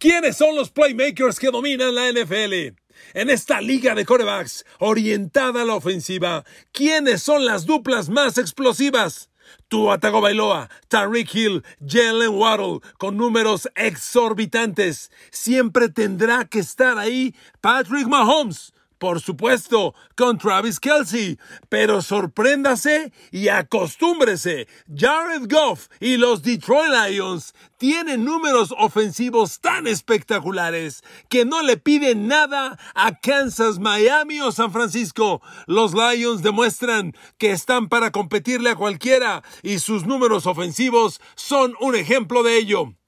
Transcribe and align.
¿Quiénes 0.00 0.38
son 0.38 0.56
los 0.56 0.70
playmakers 0.70 1.38
que 1.38 1.50
dominan 1.50 1.94
la 1.94 2.10
NFL? 2.10 2.74
En 3.12 3.28
esta 3.28 3.60
liga 3.60 3.94
de 3.94 4.06
corebacks 4.06 4.64
orientada 4.78 5.60
a 5.60 5.64
la 5.66 5.74
ofensiva, 5.74 6.42
¿quiénes 6.72 7.22
son 7.22 7.44
las 7.44 7.66
duplas 7.66 8.08
más 8.08 8.38
explosivas? 8.38 9.28
Tua 9.68 9.98
Tagovailoa, 9.98 10.70
Tariq 10.88 11.34
Hill, 11.34 11.62
Jalen 11.86 12.30
Waddle, 12.30 12.80
con 12.96 13.18
números 13.18 13.68
exorbitantes. 13.74 15.10
Siempre 15.30 15.90
tendrá 15.90 16.46
que 16.46 16.60
estar 16.60 16.96
ahí 16.96 17.34
Patrick 17.60 18.06
Mahomes. 18.06 18.72
Por 19.00 19.22
supuesto, 19.22 19.94
con 20.14 20.36
Travis 20.36 20.78
Kelsey. 20.78 21.38
Pero 21.70 22.02
sorpréndase 22.02 23.14
y 23.30 23.48
acostúmbrese. 23.48 24.68
Jared 24.94 25.50
Goff 25.50 25.88
y 26.00 26.18
los 26.18 26.42
Detroit 26.42 26.90
Lions 26.90 27.54
tienen 27.78 28.26
números 28.26 28.74
ofensivos 28.76 29.60
tan 29.60 29.86
espectaculares 29.86 31.02
que 31.30 31.46
no 31.46 31.62
le 31.62 31.78
piden 31.78 32.28
nada 32.28 32.78
a 32.94 33.18
Kansas, 33.18 33.78
Miami 33.78 34.42
o 34.42 34.52
San 34.52 34.70
Francisco. 34.70 35.40
Los 35.66 35.94
Lions 35.94 36.42
demuestran 36.42 37.16
que 37.38 37.52
están 37.52 37.88
para 37.88 38.12
competirle 38.12 38.68
a 38.68 38.76
cualquiera 38.76 39.42
y 39.62 39.78
sus 39.78 40.04
números 40.04 40.46
ofensivos 40.46 41.22
son 41.36 41.74
un 41.80 41.94
ejemplo 41.94 42.42
de 42.42 42.58
ello. 42.58 42.99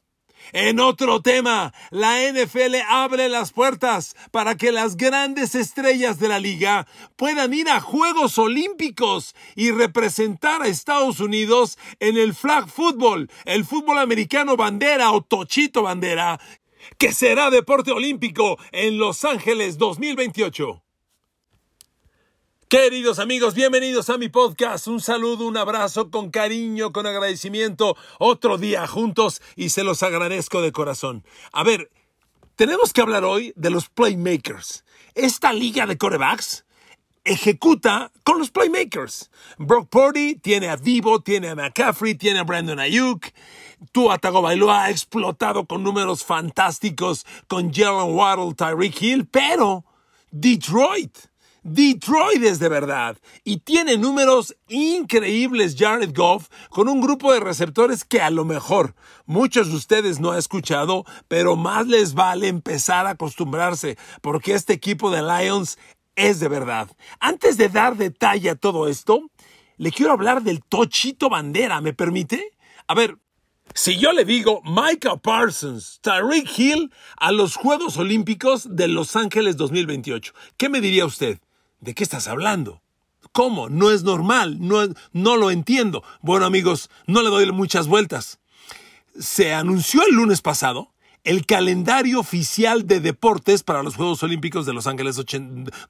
En 0.53 0.81
otro 0.81 1.23
tema, 1.23 1.73
la 1.91 2.31
NFL 2.31 2.77
abre 2.89 3.29
las 3.29 3.53
puertas 3.53 4.17
para 4.31 4.57
que 4.57 4.73
las 4.73 4.97
grandes 4.97 5.55
estrellas 5.55 6.19
de 6.19 6.29
la 6.29 6.39
liga 6.39 6.87
puedan 7.17 7.55
ir 7.55 7.69
a 7.69 7.81
Juegos 7.81 8.39
Olímpicos 8.39 9.35
y 9.55 9.71
representar 9.71 10.63
a 10.63 10.69
Estados 10.69 11.21
Unidos 11.21 11.79
en 12.01 12.17
el 12.17 12.35
flag 12.35 12.69
football, 12.69 13.31
el 13.45 13.65
fútbol 13.65 13.99
americano 13.99 14.57
bandera 14.57 15.13
o 15.13 15.23
tochito 15.23 15.83
bandera, 15.83 16.41
que 16.99 17.13
será 17.13 17.51
deporte 17.51 17.93
olímpico 17.93 18.59
en 18.73 18.99
Los 18.99 19.25
Ángeles 19.25 19.79
2028. 19.79 20.82
Queridos 22.73 23.19
amigos, 23.19 23.53
bienvenidos 23.53 24.09
a 24.09 24.17
mi 24.17 24.31
podcast. 24.31 24.87
Un 24.87 24.99
saludo, 24.99 25.47
un 25.47 25.59
abrazo 25.59 26.11
con 26.11 26.31
cariño, 26.31 26.91
con 26.91 27.07
agradecimiento. 27.07 27.99
Otro 28.19 28.57
día 28.57 28.87
juntos 28.87 29.43
y 29.57 29.69
se 29.69 29.85
los 29.85 30.03
agradezco 30.03 30.63
de 30.63 30.73
corazón. 30.73 31.23
A 31.53 31.65
ver, 31.65 31.91
tenemos 32.57 32.95
que 32.95 33.03
hablar 33.03 33.25
hoy 33.27 33.53
de 33.57 33.69
los 33.69 33.91
playmakers. 33.91 34.87
Esta 35.15 35.53
liga 35.53 35.85
de 35.85 35.99
corebacks 35.99 36.65
ejecuta 37.25 38.11
con 38.25 38.39
los 38.39 38.51
playmakers. 38.51 39.31
Brock 39.59 39.91
Purdy 39.91 40.37
tiene 40.37 40.71
a 40.71 40.79
Divo, 40.79 41.21
tiene 41.21 41.51
a 41.51 41.55
McCaffrey, 41.55 42.15
tiene 42.15 42.39
a 42.39 42.45
Brandon 42.45 42.81
Ayuk. 42.81 43.27
Tua 43.93 44.17
Tagovailoa 44.17 44.85
ha 44.85 44.91
explotado 44.91 45.67
con 45.67 45.83
números 45.83 46.25
fantásticos 46.25 47.27
con 47.49 47.71
Jalen 47.71 48.17
Waddle, 48.17 48.55
Tyreek 48.55 49.03
Hill, 49.03 49.29
pero 49.31 49.85
Detroit 50.31 51.19
Detroit 51.65 52.43
es 52.43 52.59
de 52.59 52.69
verdad 52.69 53.17
y 53.45 53.59
tiene 53.59 53.97
números 53.97 54.57
increíbles 54.69 55.77
Jared 55.79 56.13
Goff 56.13 56.49
con 56.71 56.89
un 56.89 57.01
grupo 57.01 57.33
de 57.33 57.39
receptores 57.39 58.05
que 58.05 58.21
a 58.21 58.31
lo 58.31 58.45
mejor 58.45 58.97
muchos 59.27 59.69
de 59.69 59.77
ustedes 59.77 60.19
no 60.19 60.33
han 60.33 60.39
escuchado, 60.39 61.05
pero 61.29 61.55
más 61.55 61.87
les 61.87 62.15
vale 62.15 62.49
empezar 62.49 63.07
a 63.07 63.11
acostumbrarse 63.11 63.97
porque 64.23 64.55
este 64.55 64.73
equipo 64.73 65.13
de 65.13 65.23
Lions 65.23 65.79
es 66.17 66.41
de 66.41 66.49
verdad. 66.49 66.91
Antes 67.21 67.57
de 67.59 67.69
dar 67.69 67.97
detalle 67.97 68.51
a 68.51 68.57
todo 68.57 68.89
esto, 68.89 69.31
le 69.77 69.93
quiero 69.93 70.11
hablar 70.11 70.43
del 70.43 70.65
Tochito 70.65 71.29
Bandera, 71.29 71.81
¿me 71.81 71.93
permite? 71.93 72.57
A 72.89 72.95
ver, 72.95 73.19
si 73.73 73.99
yo 73.99 74.13
le 74.13 74.25
digo 74.25 74.63
Micah 74.65 75.17
Parsons, 75.17 76.01
Tyreek 76.03 76.59
Hill 76.59 76.93
a 77.17 77.31
los 77.31 77.55
Juegos 77.55 77.99
Olímpicos 77.99 78.75
de 78.75 78.89
Los 78.89 79.15
Ángeles 79.15 79.57
2028, 79.57 80.35
¿qué 80.57 80.69
me 80.69 80.81
diría 80.81 81.07
usted? 81.07 81.39
¿De 81.83 81.95
qué 81.95 82.05
estás 82.05 82.29
hablando? 82.29 82.81
¿Cómo? 83.33 83.69
No 83.69 83.91
es 83.91 84.05
normal, 84.05 84.57
no, 84.61 84.83
no 85.13 85.37
lo 85.37 85.51
entiendo. 85.51 86.05
Bueno 86.21 86.47
amigos, 86.47 86.89
no 87.09 87.23
le 87.23 87.29
doy 87.29 87.51
muchas 87.51 87.89
vueltas. 87.89 88.39
Se 89.19 89.53
anunció 89.53 90.07
el 90.07 90.15
lunes 90.15 90.43
pasado 90.43 90.93
el 91.25 91.47
calendario 91.47 92.19
oficial 92.19 92.87
de 92.87 93.01
deportes 93.01 93.63
para 93.63 93.83
los 93.83 93.95
Juegos 93.95 94.23
Olímpicos 94.23 94.67
de 94.67 94.73
Los 94.73 94.87
Ángeles, 94.87 95.21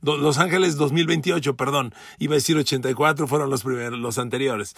los 0.02 0.38
Ángeles 0.38 0.76
2028, 0.76 1.56
perdón, 1.56 1.94
iba 2.19 2.34
a 2.34 2.36
decir 2.36 2.56
84, 2.56 3.26
fueron 3.26 3.48
los 3.48 3.62
primeros, 3.62 3.98
los 3.98 4.19
anteriores. 4.19 4.75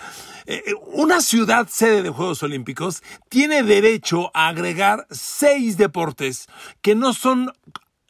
Eh, 0.46 0.62
una 0.92 1.20
ciudad 1.20 1.68
sede 1.68 2.02
de 2.02 2.10
Juegos 2.10 2.42
Olímpicos 2.42 3.02
tiene 3.28 3.62
derecho 3.62 4.30
a 4.34 4.48
agregar 4.48 5.06
seis 5.10 5.76
deportes 5.76 6.46
que 6.82 6.94
no 6.94 7.14
son 7.14 7.50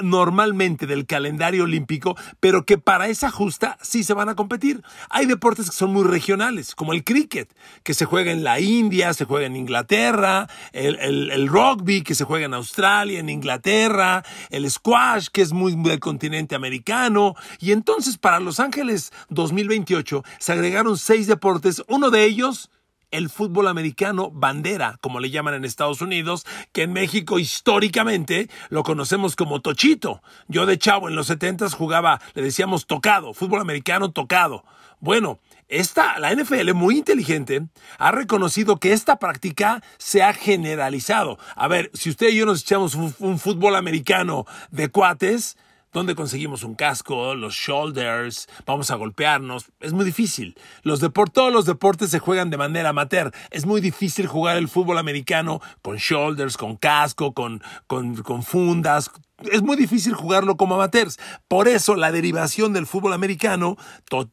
normalmente 0.02 0.86
del 0.86 1.06
calendario 1.06 1.64
olímpico, 1.64 2.16
pero 2.40 2.64
que 2.64 2.78
para 2.78 3.08
esa 3.08 3.30
justa 3.30 3.78
sí 3.80 4.02
se 4.02 4.14
van 4.14 4.28
a 4.28 4.34
competir. 4.34 4.82
Hay 5.10 5.26
deportes 5.26 5.70
que 5.70 5.76
son 5.76 5.92
muy 5.92 6.04
regionales, 6.04 6.74
como 6.74 6.92
el 6.92 7.04
cricket, 7.04 7.54
que 7.82 7.94
se 7.94 8.04
juega 8.04 8.32
en 8.32 8.42
la 8.42 8.60
India, 8.60 9.14
se 9.14 9.24
juega 9.24 9.46
en 9.46 9.56
Inglaterra, 9.56 10.48
el, 10.72 11.48
rugby, 11.48 12.02
que 12.02 12.14
se 12.14 12.24
juega 12.24 12.46
en 12.46 12.54
Australia, 12.54 13.20
en 13.20 13.28
Inglaterra, 13.28 14.24
el 14.50 14.68
squash, 14.70 15.28
que 15.32 15.42
es 15.42 15.52
muy 15.52 15.74
del 15.74 16.00
continente 16.00 16.54
americano. 16.54 17.34
Y 17.60 17.72
entonces 17.72 18.18
para 18.18 18.40
Los 18.40 18.60
Ángeles 18.60 19.12
2028 19.28 20.24
se 20.38 20.52
agregaron 20.52 20.98
seis 20.98 21.26
deportes, 21.26 21.82
uno 21.88 22.10
de 22.10 22.24
ellos 22.24 22.70
el 23.14 23.30
fútbol 23.30 23.68
americano 23.68 24.30
bandera, 24.32 24.98
como 25.00 25.20
le 25.20 25.30
llaman 25.30 25.54
en 25.54 25.64
Estados 25.64 26.00
Unidos, 26.00 26.44
que 26.72 26.82
en 26.82 26.92
México 26.92 27.38
históricamente 27.38 28.50
lo 28.70 28.82
conocemos 28.82 29.36
como 29.36 29.60
tochito. 29.60 30.20
Yo 30.48 30.66
de 30.66 30.78
chavo 30.78 31.08
en 31.08 31.14
los 31.14 31.28
70 31.28 31.70
jugaba, 31.70 32.20
le 32.34 32.42
decíamos 32.42 32.86
tocado, 32.86 33.32
fútbol 33.32 33.60
americano 33.60 34.10
tocado. 34.10 34.64
Bueno, 34.98 35.38
esta, 35.68 36.18
la 36.18 36.34
NFL, 36.34 36.72
muy 36.74 36.98
inteligente, 36.98 37.62
ha 37.98 38.10
reconocido 38.10 38.80
que 38.80 38.92
esta 38.92 39.20
práctica 39.20 39.80
se 39.96 40.22
ha 40.24 40.32
generalizado. 40.32 41.38
A 41.54 41.68
ver, 41.68 41.90
si 41.94 42.10
usted 42.10 42.30
y 42.30 42.36
yo 42.36 42.46
nos 42.46 42.62
echamos 42.62 42.94
un 42.94 43.38
fútbol 43.38 43.76
americano 43.76 44.44
de 44.72 44.88
cuates, 44.88 45.56
¿Dónde 45.94 46.16
conseguimos 46.16 46.64
un 46.64 46.74
casco? 46.74 47.36
Los 47.36 47.54
shoulders, 47.54 48.48
vamos 48.66 48.90
a 48.90 48.96
golpearnos. 48.96 49.66
Es 49.78 49.92
muy 49.92 50.04
difícil. 50.04 50.56
Los 50.82 50.98
todos 51.32 51.52
los 51.52 51.66
deportes 51.66 52.10
se 52.10 52.18
juegan 52.18 52.50
de 52.50 52.56
manera 52.56 52.88
amateur. 52.88 53.30
Es 53.52 53.64
muy 53.64 53.80
difícil 53.80 54.26
jugar 54.26 54.56
el 54.56 54.66
fútbol 54.66 54.98
americano 54.98 55.60
con 55.82 55.98
shoulders, 55.98 56.56
con 56.56 56.74
casco, 56.74 57.32
con, 57.32 57.62
con, 57.86 58.42
fundas. 58.42 59.12
Es 59.52 59.62
muy 59.62 59.76
difícil 59.76 60.14
jugarlo 60.14 60.56
como 60.56 60.74
amateurs. 60.74 61.16
Por 61.46 61.68
eso 61.68 61.94
la 61.94 62.10
derivación 62.10 62.72
del 62.72 62.88
fútbol 62.88 63.12
americano 63.12 63.76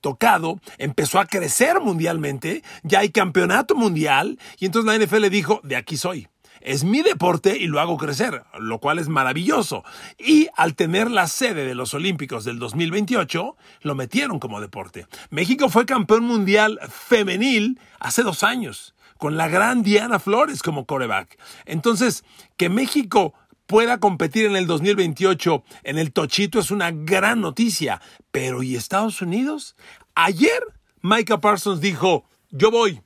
tocado 0.02 0.60
empezó 0.80 1.20
a 1.20 1.28
crecer 1.28 1.80
mundialmente. 1.80 2.64
Ya 2.82 3.02
hay 3.02 3.12
campeonato 3.12 3.76
mundial. 3.76 4.40
Y 4.58 4.66
entonces 4.66 4.92
la 4.92 5.06
NFL 5.06 5.30
dijo, 5.30 5.62
de 5.64 5.76
aquí 5.76 5.96
soy 5.96 6.28
es 6.62 6.84
mi 6.84 7.02
deporte 7.02 7.58
y 7.58 7.68
lo 7.68 7.80
hago 7.80 7.98
crecer, 7.98 8.44
lo 8.60 8.80
cual 8.80 9.00
es 9.00 9.10
maravilloso. 9.10 9.84
Y 10.18 10.48
al 10.56 10.76
tener 10.76 11.10
la 11.10 11.28
sede 11.28 11.66
de 11.66 11.76
los 11.76 11.94
Olímpicos 11.94 12.46
del 12.46 12.60
2028, 12.60 13.56
lo 13.82 13.96
metieron 13.96 14.40
como 14.40 14.62
deporte. 14.62 15.08
México 15.30 15.70
fue 15.70 15.86
campeón 15.86 16.24
mundial 16.24 16.80
femenil 16.90 17.80
hace 18.00 18.24
dos 18.24 18.44
años, 18.44 18.96
con 19.18 19.38
la 19.38 19.48
gran 19.48 19.84
Diana 19.84 20.20
Flores 20.20 20.62
como 20.64 20.86
coreback. 20.86 21.38
Entonces, 21.66 22.24
que 22.58 22.70
México 22.70 23.34
pueda 23.72 24.00
competir 24.00 24.46
en 24.46 24.56
el 24.58 24.68
2028 24.68 25.64
en 25.84 25.98
el 25.98 26.12
Tochito 26.12 26.60
es 26.60 26.72
una 26.72 26.92
gran 26.92 27.40
noticia. 27.40 28.02
Pero 28.32 28.64
¿y 28.64 28.76
Estados 28.76 29.22
Unidos? 29.22 29.76
Ayer 30.14 30.62
Micah 31.02 31.40
Parsons 31.40 31.80
dijo, 31.80 32.26
yo 32.50 32.70
voy. 32.70 33.02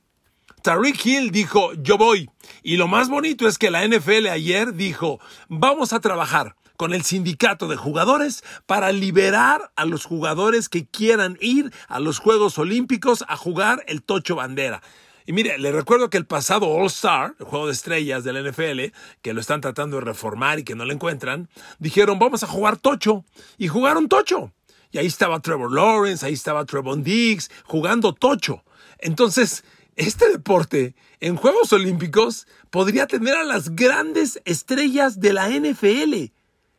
Tariq 0.66 1.06
Hill 1.06 1.30
dijo, 1.30 1.74
yo 1.74 1.96
voy. 1.96 2.28
Y 2.64 2.76
lo 2.76 2.88
más 2.88 3.08
bonito 3.08 3.46
es 3.46 3.56
que 3.56 3.70
la 3.70 3.86
NFL 3.86 4.26
ayer 4.26 4.74
dijo, 4.74 5.20
vamos 5.46 5.92
a 5.92 6.00
trabajar 6.00 6.56
con 6.76 6.92
el 6.92 7.04
sindicato 7.04 7.68
de 7.68 7.76
jugadores 7.76 8.42
para 8.66 8.90
liberar 8.90 9.70
a 9.76 9.84
los 9.84 10.04
jugadores 10.04 10.68
que 10.68 10.84
quieran 10.84 11.38
ir 11.40 11.72
a 11.86 12.00
los 12.00 12.18
Juegos 12.18 12.58
Olímpicos 12.58 13.24
a 13.28 13.36
jugar 13.36 13.84
el 13.86 14.02
tocho 14.02 14.34
bandera. 14.34 14.82
Y 15.24 15.32
mire, 15.32 15.56
le 15.56 15.70
recuerdo 15.70 16.10
que 16.10 16.18
el 16.18 16.26
pasado 16.26 16.66
All 16.66 16.86
Star, 16.86 17.36
el 17.38 17.46
juego 17.46 17.66
de 17.68 17.72
estrellas 17.72 18.24
del 18.24 18.50
NFL, 18.50 18.92
que 19.22 19.34
lo 19.34 19.40
están 19.40 19.60
tratando 19.60 19.98
de 19.98 20.04
reformar 20.04 20.58
y 20.58 20.64
que 20.64 20.74
no 20.74 20.84
lo 20.84 20.92
encuentran, 20.92 21.48
dijeron 21.78 22.18
vamos 22.18 22.42
a 22.42 22.48
jugar 22.48 22.76
tocho. 22.76 23.24
Y 23.56 23.68
jugaron 23.68 24.08
tocho. 24.08 24.52
Y 24.90 24.98
ahí 24.98 25.06
estaba 25.06 25.38
Trevor 25.38 25.72
Lawrence, 25.72 26.26
ahí 26.26 26.32
estaba 26.32 26.64
Trevor 26.64 27.00
Diggs, 27.04 27.52
jugando 27.66 28.12
tocho. 28.12 28.64
Entonces, 28.98 29.62
este 29.96 30.30
deporte 30.30 30.94
en 31.20 31.36
Juegos 31.36 31.72
Olímpicos 31.72 32.46
podría 32.70 33.06
tener 33.06 33.34
a 33.34 33.44
las 33.44 33.74
grandes 33.74 34.40
estrellas 34.44 35.20
de 35.20 35.32
la 35.32 35.48
NFL. 35.48 36.32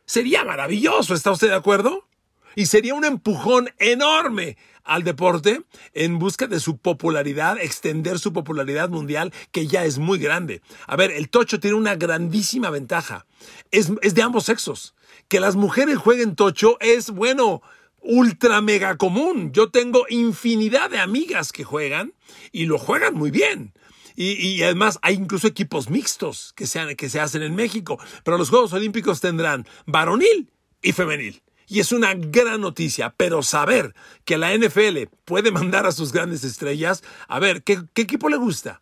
Sería 0.06 0.44
maravilloso, 0.44 1.14
¿está 1.14 1.32
usted 1.32 1.48
de 1.48 1.54
acuerdo? 1.54 2.06
Y 2.54 2.66
sería 2.66 2.94
un 2.94 3.04
empujón 3.04 3.70
enorme 3.78 4.56
al 4.84 5.04
deporte 5.04 5.62
en 5.92 6.18
busca 6.18 6.46
de 6.46 6.60
su 6.60 6.78
popularidad, 6.78 7.58
extender 7.58 8.18
su 8.18 8.32
popularidad 8.32 8.88
mundial, 8.88 9.32
que 9.52 9.66
ya 9.66 9.84
es 9.84 9.98
muy 9.98 10.18
grande. 10.18 10.62
A 10.86 10.96
ver, 10.96 11.10
el 11.10 11.28
tocho 11.28 11.60
tiene 11.60 11.76
una 11.76 11.94
grandísima 11.96 12.70
ventaja. 12.70 13.26
Es, 13.70 13.92
es 14.00 14.14
de 14.14 14.22
ambos 14.22 14.44
sexos. 14.44 14.94
Que 15.28 15.40
las 15.40 15.56
mujeres 15.56 15.98
jueguen 15.98 16.36
tocho 16.36 16.78
es, 16.80 17.10
bueno, 17.10 17.62
ultra 18.00 18.60
mega 18.60 18.96
común. 18.96 19.52
Yo 19.52 19.70
tengo 19.70 20.06
infinidad 20.08 20.90
de 20.90 20.98
amigas 20.98 21.52
que 21.52 21.64
juegan 21.64 22.14
y 22.52 22.66
lo 22.66 22.78
juegan 22.78 23.14
muy 23.14 23.30
bien. 23.30 23.72
Y, 24.20 24.64
además 24.64 24.98
hay 25.02 25.14
incluso 25.14 25.46
equipos 25.46 25.90
mixtos 25.90 26.52
que 26.56 26.66
se, 26.66 27.20
hacen 27.20 27.42
en 27.42 27.54
México. 27.54 28.00
Pero 28.24 28.36
los 28.36 28.50
Juegos 28.50 28.72
Olímpicos 28.72 29.20
tendrán 29.20 29.64
varonil 29.86 30.50
y 30.82 30.90
femenil. 30.92 31.40
Y 31.68 31.78
es 31.78 31.92
una 31.92 32.14
gran 32.14 32.62
noticia, 32.62 33.14
pero 33.16 33.44
saber 33.44 33.94
que 34.24 34.36
la 34.36 34.52
NFL 34.56 35.04
puede 35.24 35.52
mandar 35.52 35.86
a 35.86 35.92
sus 35.92 36.12
grandes 36.12 36.42
estrellas, 36.42 37.04
a 37.28 37.38
ver, 37.38 37.62
¿qué, 37.62 37.82
qué 37.94 38.02
equipo 38.02 38.28
le 38.28 38.38
gusta? 38.38 38.80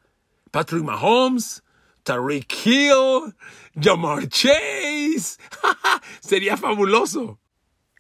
Patrick 0.53 0.85
Mahomes, 0.85 1.63
Tariq 2.03 2.51
Hill, 2.65 3.35
Jamar 3.79 4.29
Chase. 4.29 5.37
Sería 6.21 6.57
fabuloso. 6.57 7.41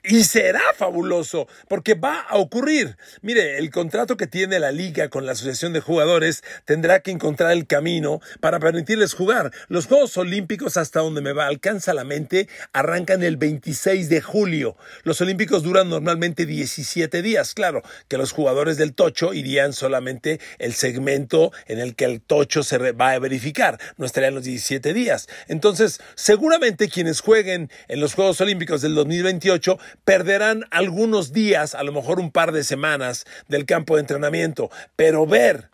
Y 0.08 0.22
será 0.22 0.60
fabuloso, 0.76 1.48
porque 1.66 1.94
va 1.94 2.20
a 2.20 2.36
ocurrir. 2.36 2.96
Mire, 3.22 3.58
el 3.58 3.72
contrato 3.72 4.16
que 4.16 4.28
tiene 4.28 4.60
la 4.60 4.70
liga 4.70 5.08
con 5.08 5.26
la 5.26 5.32
Asociación 5.32 5.72
de 5.72 5.80
Jugadores 5.80 6.44
tendrá 6.64 7.00
que 7.00 7.10
encontrar 7.10 7.50
el 7.50 7.66
camino 7.66 8.20
para 8.38 8.60
permitirles 8.60 9.14
jugar. 9.14 9.50
Los 9.66 9.86
Juegos 9.86 10.16
Olímpicos, 10.16 10.76
hasta 10.76 11.00
donde 11.00 11.22
me 11.22 11.32
va, 11.32 11.46
alcanza 11.46 11.92
la 11.92 12.04
mente, 12.04 12.48
arrancan 12.72 13.24
el 13.24 13.36
26 13.36 14.08
de 14.08 14.20
julio. 14.20 14.76
Los 15.02 15.20
Olímpicos 15.20 15.64
duran 15.64 15.90
normalmente 15.90 16.46
17 16.46 17.20
días. 17.20 17.52
Claro, 17.52 17.82
que 18.06 18.16
los 18.16 18.30
jugadores 18.30 18.76
del 18.76 18.94
Tocho 18.94 19.34
irían 19.34 19.72
solamente 19.72 20.38
el 20.58 20.74
segmento 20.74 21.50
en 21.66 21.80
el 21.80 21.96
que 21.96 22.04
el 22.04 22.20
Tocho 22.20 22.62
se 22.62 22.78
va 22.92 23.10
a 23.10 23.18
verificar. 23.18 23.80
No 23.96 24.06
estarían 24.06 24.36
los 24.36 24.44
17 24.44 24.94
días. 24.94 25.28
Entonces, 25.48 26.00
seguramente 26.14 26.88
quienes 26.88 27.20
jueguen 27.22 27.72
en 27.88 27.98
los 27.98 28.14
Juegos 28.14 28.40
Olímpicos 28.40 28.82
del 28.82 28.94
2028 28.94 29.80
perderán 30.04 30.64
algunos 30.70 31.32
días, 31.32 31.74
a 31.74 31.82
lo 31.82 31.92
mejor 31.92 32.20
un 32.20 32.30
par 32.30 32.52
de 32.52 32.64
semanas 32.64 33.24
del 33.48 33.66
campo 33.66 33.96
de 33.96 34.00
entrenamiento, 34.00 34.70
pero 34.96 35.26
ver 35.26 35.70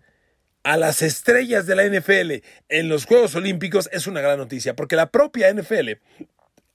a 0.65 0.77
las 0.77 1.03
estrellas 1.03 1.67
de 1.67 1.77
la 1.77 1.85
NFL 1.85 2.45
en 2.69 2.89
los 2.89 3.05
Juegos 3.05 3.35
Olímpicos 3.35 3.89
es 3.93 4.07
una 4.07 4.21
gran 4.21 4.39
noticia, 4.39 4.75
porque 4.75 4.97
la 4.97 5.11
propia 5.11 5.53
NFL 5.53 5.91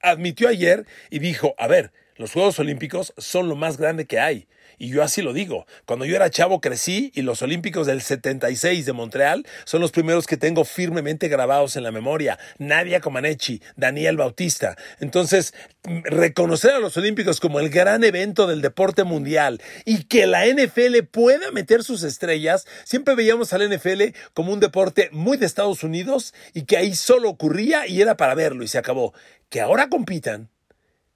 admitió 0.01 0.49
ayer 0.49 0.85
y 1.09 1.19
dijo, 1.19 1.55
a 1.57 1.67
ver, 1.67 1.91
los 2.15 2.33
Juegos 2.33 2.59
Olímpicos 2.59 3.13
son 3.17 3.47
lo 3.47 3.55
más 3.55 3.77
grande 3.77 4.05
que 4.05 4.19
hay. 4.19 4.47
Y 4.77 4.89
yo 4.89 5.01
así 5.01 5.21
lo 5.21 5.33
digo. 5.33 5.65
Cuando 5.85 6.05
yo 6.05 6.15
era 6.15 6.29
chavo 6.29 6.61
crecí 6.61 7.11
y 7.15 7.23
los 7.23 7.41
Olímpicos 7.41 7.87
del 7.87 8.01
76 8.01 8.85
de 8.85 8.93
Montreal 8.93 9.45
son 9.65 9.81
los 9.81 9.91
primeros 9.91 10.27
que 10.27 10.37
tengo 10.37 10.65
firmemente 10.65 11.27
grabados 11.27 11.75
en 11.75 11.83
la 11.83 11.91
memoria. 11.91 12.37
Nadia 12.59 13.01
Comaneci, 13.01 13.61
Daniel 13.75 14.17
Bautista. 14.17 14.77
Entonces, 14.99 15.53
reconocer 15.83 16.71
a 16.71 16.79
los 16.79 16.95
Olímpicos 16.97 17.39
como 17.39 17.59
el 17.59 17.69
gran 17.69 18.03
evento 18.03 18.45
del 18.45 18.61
deporte 18.61 19.03
mundial 19.03 19.61
y 19.85 20.03
que 20.03 20.27
la 20.27 20.45
NFL 20.45 21.03
pueda 21.09 21.51
meter 21.51 21.83
sus 21.83 22.03
estrellas, 22.03 22.67
siempre 22.83 23.15
veíamos 23.15 23.53
al 23.53 23.67
NFL 23.67 24.15
como 24.33 24.53
un 24.53 24.59
deporte 24.59 25.09
muy 25.11 25.37
de 25.37 25.47
Estados 25.47 25.83
Unidos 25.83 26.35
y 26.53 26.63
que 26.63 26.77
ahí 26.77 26.93
solo 26.93 27.29
ocurría 27.29 27.87
y 27.87 28.01
era 28.01 28.15
para 28.15 28.35
verlo 28.35 28.63
y 28.63 28.67
se 28.67 28.77
acabó. 28.77 29.13
Que 29.49 29.61
ahora 29.61 29.89
compitan 29.89 30.49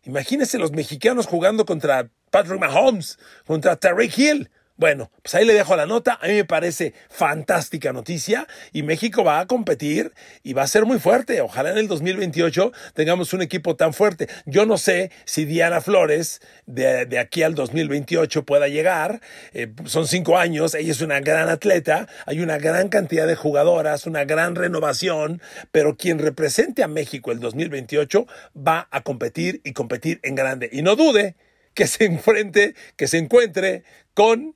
Imagínense 0.04 0.58
los 0.58 0.72
mexicanos 0.72 1.28
jugando 1.28 1.66
contra 1.66 2.10
Patrick 2.32 2.60
Mahomes, 2.60 3.20
contra 3.46 3.76
Tariq 3.76 4.18
Hill. 4.18 4.50
Bueno, 4.78 5.12
pues 5.22 5.36
ahí 5.36 5.46
le 5.46 5.54
dejo 5.54 5.76
la 5.76 5.86
nota. 5.86 6.18
A 6.22 6.28
mí 6.28 6.34
me 6.34 6.46
parece 6.46 6.94
fantástica 7.10 7.94
noticia 7.94 8.48
y 8.72 8.84
México 8.84 9.24
va 9.24 9.40
a 9.40 9.46
competir 9.46 10.12
y 10.44 10.54
va 10.54 10.64
a 10.64 10.68
ser 10.68 10.86
muy 10.86 10.98
fuerte. 10.98 11.42
Ojalá 11.42 11.72
en 11.72 11.78
el 11.78 11.88
2028 11.88 12.72
tengamos 12.94 13.34
un 13.34 13.42
equipo 13.42 13.76
tan 13.76 13.94
fuerte. 13.94 14.28
Yo 14.46 14.66
no 14.66 14.78
sé 14.78 15.12
si 15.26 15.46
Diana 15.46 15.82
Flores 15.82 16.42
de, 16.66 17.20
aquí 17.20 17.44
al 17.44 17.54
2028 17.54 18.44
pueda 18.44 18.68
llegar. 18.70 19.22
Eh, 19.54 19.72
son 19.86 20.08
cinco 20.08 20.38
años. 20.38 20.74
Ella 20.74 20.92
es 20.92 21.02
una 21.02 21.20
gran 21.20 21.50
atleta. 21.50 22.08
Hay 22.26 22.40
una 22.40 22.58
gran 22.58 22.90
cantidad 22.90 23.28
de 23.28 23.36
jugadoras, 23.36 24.08
una 24.08 24.26
gran 24.26 24.56
renovación. 24.56 25.42
Pero 25.72 25.96
quien 25.96 26.18
represente 26.18 26.82
a 26.82 26.88
México 26.88 27.32
el 27.32 27.40
2028 27.40 28.26
va 28.56 28.88
a 28.90 29.02
competir 29.02 29.62
y 29.64 29.74
competir 29.74 30.20
en 30.24 30.36
grande. 30.36 30.70
Y 30.72 30.82
no 30.82 30.96
dude 30.96 31.36
que 31.74 31.88
se 31.88 32.06
enfrente, 32.06 32.76
que 32.96 33.08
se 33.08 33.18
encuentre 33.18 33.84
con 34.14 34.56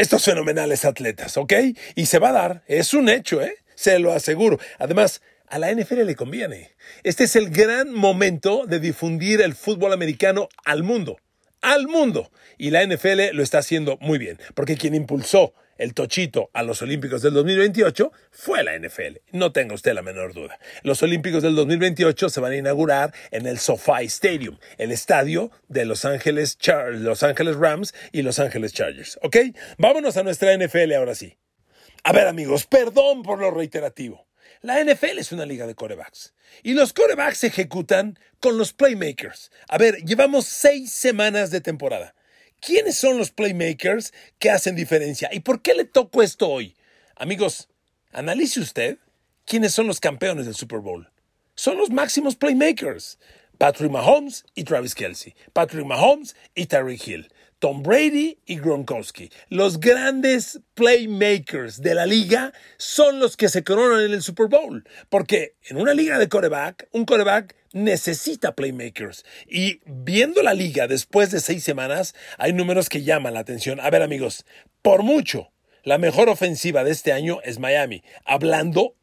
estos 0.00 0.24
fenomenales 0.24 0.86
atletas, 0.86 1.36
¿ok? 1.36 1.52
Y 1.94 2.06
se 2.06 2.18
va 2.18 2.30
a 2.30 2.32
dar, 2.32 2.62
es 2.66 2.94
un 2.94 3.10
hecho, 3.10 3.42
¿eh? 3.42 3.56
Se 3.74 3.98
lo 3.98 4.12
aseguro. 4.12 4.58
Además, 4.78 5.20
a 5.46 5.58
la 5.58 5.70
NFL 5.70 6.06
le 6.06 6.16
conviene. 6.16 6.70
Este 7.02 7.24
es 7.24 7.36
el 7.36 7.50
gran 7.50 7.92
momento 7.92 8.64
de 8.66 8.80
difundir 8.80 9.42
el 9.42 9.54
fútbol 9.54 9.92
americano 9.92 10.48
al 10.64 10.84
mundo. 10.84 11.18
Al 11.60 11.86
mundo. 11.86 12.30
Y 12.56 12.70
la 12.70 12.82
NFL 12.82 13.32
lo 13.34 13.42
está 13.42 13.58
haciendo 13.58 13.98
muy 14.00 14.18
bien, 14.18 14.38
porque 14.54 14.78
quien 14.78 14.94
impulsó 14.94 15.52
el 15.80 15.94
tochito 15.94 16.50
a 16.52 16.62
los 16.62 16.82
Olímpicos 16.82 17.22
del 17.22 17.32
2028 17.32 18.12
fue 18.30 18.62
la 18.62 18.78
NFL. 18.78 19.16
No 19.32 19.50
tenga 19.50 19.74
usted 19.74 19.94
la 19.94 20.02
menor 20.02 20.34
duda. 20.34 20.58
Los 20.82 21.02
Olímpicos 21.02 21.42
del 21.42 21.54
2028 21.54 22.28
se 22.28 22.40
van 22.40 22.52
a 22.52 22.56
inaugurar 22.56 23.14
en 23.30 23.46
el 23.46 23.58
SoFi 23.58 24.04
Stadium, 24.04 24.58
el 24.76 24.92
estadio 24.92 25.50
de 25.68 25.86
Los 25.86 26.04
Ángeles, 26.04 26.58
Los 26.92 27.22
Ángeles 27.22 27.56
Rams 27.56 27.94
y 28.12 28.20
Los 28.20 28.38
Ángeles 28.38 28.74
Chargers. 28.74 29.18
¿Ok? 29.22 29.36
Vámonos 29.78 30.18
a 30.18 30.22
nuestra 30.22 30.54
NFL 30.54 30.92
ahora 30.92 31.14
sí. 31.14 31.38
A 32.04 32.12
ver 32.12 32.28
amigos, 32.28 32.66
perdón 32.66 33.22
por 33.22 33.38
lo 33.38 33.50
reiterativo. 33.50 34.26
La 34.60 34.84
NFL 34.84 35.18
es 35.18 35.32
una 35.32 35.46
liga 35.46 35.66
de 35.66 35.74
corebacks. 35.74 36.34
Y 36.62 36.74
los 36.74 36.92
corebacks 36.92 37.38
se 37.38 37.46
ejecutan 37.46 38.18
con 38.38 38.58
los 38.58 38.74
playmakers. 38.74 39.50
A 39.68 39.78
ver, 39.78 39.96
llevamos 40.04 40.44
seis 40.44 40.92
semanas 40.92 41.50
de 41.50 41.62
temporada. 41.62 42.14
¿Quiénes 42.60 42.98
son 42.98 43.16
los 43.16 43.30
playmakers 43.30 44.12
que 44.38 44.50
hacen 44.50 44.76
diferencia? 44.76 45.30
¿Y 45.32 45.40
por 45.40 45.62
qué 45.62 45.74
le 45.74 45.84
toco 45.84 46.22
esto 46.22 46.48
hoy? 46.48 46.76
Amigos, 47.16 47.68
analice 48.12 48.60
usted 48.60 48.98
quiénes 49.46 49.72
son 49.72 49.86
los 49.86 49.98
campeones 49.98 50.44
del 50.44 50.54
Super 50.54 50.80
Bowl. 50.80 51.10
Son 51.54 51.78
los 51.78 51.90
máximos 51.90 52.36
playmakers. 52.36 53.18
Patrick 53.56 53.90
Mahomes 53.90 54.44
y 54.54 54.64
Travis 54.64 54.94
Kelsey. 54.94 55.34
Patrick 55.52 55.86
Mahomes 55.86 56.36
y 56.54 56.66
Tyreek 56.66 57.06
Hill. 57.06 57.32
Tom 57.60 57.82
Brady 57.82 58.38
y 58.46 58.56
Gronkowski. 58.56 59.30
Los 59.50 59.78
grandes 59.78 60.60
playmakers 60.74 61.82
de 61.82 61.94
la 61.94 62.06
liga 62.06 62.52
son 62.78 63.20
los 63.20 63.36
que 63.36 63.50
se 63.50 63.62
coronan 63.62 64.00
en 64.00 64.12
el 64.12 64.22
Super 64.22 64.46
Bowl. 64.46 64.88
Porque 65.10 65.56
en 65.68 65.76
una 65.76 65.92
liga 65.92 66.18
de 66.18 66.30
coreback, 66.30 66.88
un 66.92 67.04
coreback 67.04 67.54
necesita 67.72 68.56
playmakers. 68.56 69.26
Y 69.46 69.80
viendo 69.84 70.42
la 70.42 70.54
liga 70.54 70.88
después 70.88 71.30
de 71.30 71.40
seis 71.40 71.62
semanas, 71.62 72.14
hay 72.38 72.54
números 72.54 72.88
que 72.88 73.02
llaman 73.02 73.34
la 73.34 73.40
atención. 73.40 73.78
A 73.78 73.90
ver 73.90 74.02
amigos, 74.02 74.46
por 74.80 75.02
mucho, 75.02 75.52
la 75.84 75.98
mejor 75.98 76.30
ofensiva 76.30 76.82
de 76.82 76.92
este 76.92 77.12
año 77.12 77.40
es 77.44 77.58
Miami, 77.58 78.02
hablando 78.24 78.96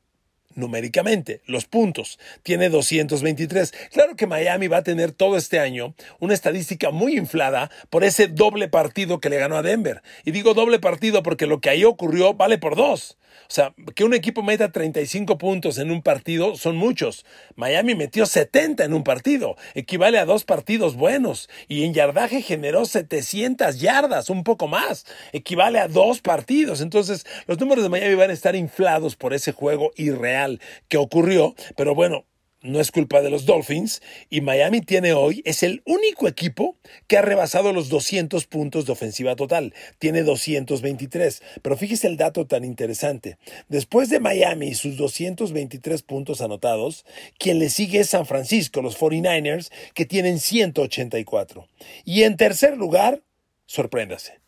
numéricamente, 0.58 1.42
los 1.46 1.66
puntos. 1.66 2.20
Tiene 2.44 2.70
223. 2.70 3.74
Claro 3.92 4.16
que 4.16 4.28
Miami 4.28 4.68
va 4.68 4.78
a 4.78 4.84
tener 4.84 5.12
todo 5.12 5.38
este 5.38 5.60
año 5.60 5.96
una 6.20 6.34
estadística 6.34 6.92
muy 6.92 7.18
inflada 7.18 7.72
por 7.90 8.04
ese 8.04 8.28
doble 8.28 8.68
partido 8.68 9.20
que 9.20 9.30
le 9.30 9.38
ganó 9.38 9.56
a 9.56 9.62
Denver. 9.62 10.02
Y 10.26 10.32
digo 10.32 10.54
doble 10.54 10.80
partido 10.80 11.24
porque 11.24 11.48
lo 11.48 11.62
que 11.62 11.70
ahí 11.70 11.86
ocurrió 11.86 12.34
vale 12.34 12.58
por 12.58 12.76
dos. 12.76 13.18
O 13.50 13.50
sea, 13.50 13.74
que 13.96 14.04
un 14.04 14.14
equipo 14.14 14.44
meta 14.44 14.72
35 14.72 15.38
puntos 15.38 15.78
en 15.78 15.92
un 15.92 16.02
partido 16.02 16.56
son 16.56 16.76
muchos. 16.76 17.26
Miami 17.56 17.96
metió 17.96 18.26
70 18.26 18.84
en 18.84 18.94
un 18.94 19.04
partido, 19.04 19.56
equivale 19.74 20.20
a 20.20 20.26
dos 20.26 20.44
partidos 20.44 20.96
buenos. 20.96 21.50
Y 21.68 21.84
en 21.84 21.94
yardaje 21.94 22.42
generó 22.42 22.86
700 22.86 23.80
yardas, 23.80 24.30
un 24.30 24.44
poco 24.44 24.68
más. 24.68 25.06
Equivale 25.32 25.80
a 25.80 25.88
dos 25.88 26.22
partidos. 26.22 26.82
Entonces, 26.82 27.26
los 27.46 27.60
números 27.60 27.84
de 27.84 27.90
Miami 27.90 28.16
van 28.16 28.30
a 28.30 28.34
estar 28.34 28.56
inflados 28.56 29.16
por 29.16 29.34
ese 29.34 29.52
juego 29.52 29.92
irreal 29.96 30.60
que 30.88 30.98
ocurrió. 30.98 31.56
Pero 31.76 31.96
bueno, 31.96 32.26
no 32.68 32.80
es 32.80 32.92
culpa 32.92 33.22
de 33.22 33.30
los 33.30 33.46
Dolphins 33.46 34.02
y 34.30 34.42
Miami 34.42 34.82
tiene 34.82 35.14
hoy, 35.14 35.42
es 35.46 35.64
el 35.64 35.82
único 35.86 36.28
equipo 36.28 36.78
que 37.08 37.18
ha 37.18 37.22
rebasado 37.22 37.74
los 37.74 37.90
200 37.90 38.46
puntos 38.46 38.86
de 38.86 38.92
ofensiva 38.92 39.36
total. 39.36 39.74
Tiene 40.00 40.24
223. 40.24 41.42
Pero 41.62 41.78
fíjese 41.78 42.08
el 42.08 42.18
dato 42.18 42.46
tan 42.46 42.64
interesante. 42.64 43.38
Después 43.70 44.10
de 44.10 44.20
Miami 44.20 44.68
y 44.68 44.76
sus 44.76 44.98
223 44.98 46.04
puntos 46.04 46.42
anotados, 46.42 47.06
quien 47.40 47.60
le 47.60 47.70
sigue 47.70 48.00
es 48.00 48.10
San 48.10 48.26
Francisco, 48.26 48.82
los 48.82 49.00
49ers, 49.00 49.72
que 49.94 50.06
tienen 50.06 50.40
184. 50.40 51.68
Y 52.06 52.24
en 52.24 52.38
tercer 52.38 52.78
lugar, 52.78 53.22
sorpréndase, 53.66 54.40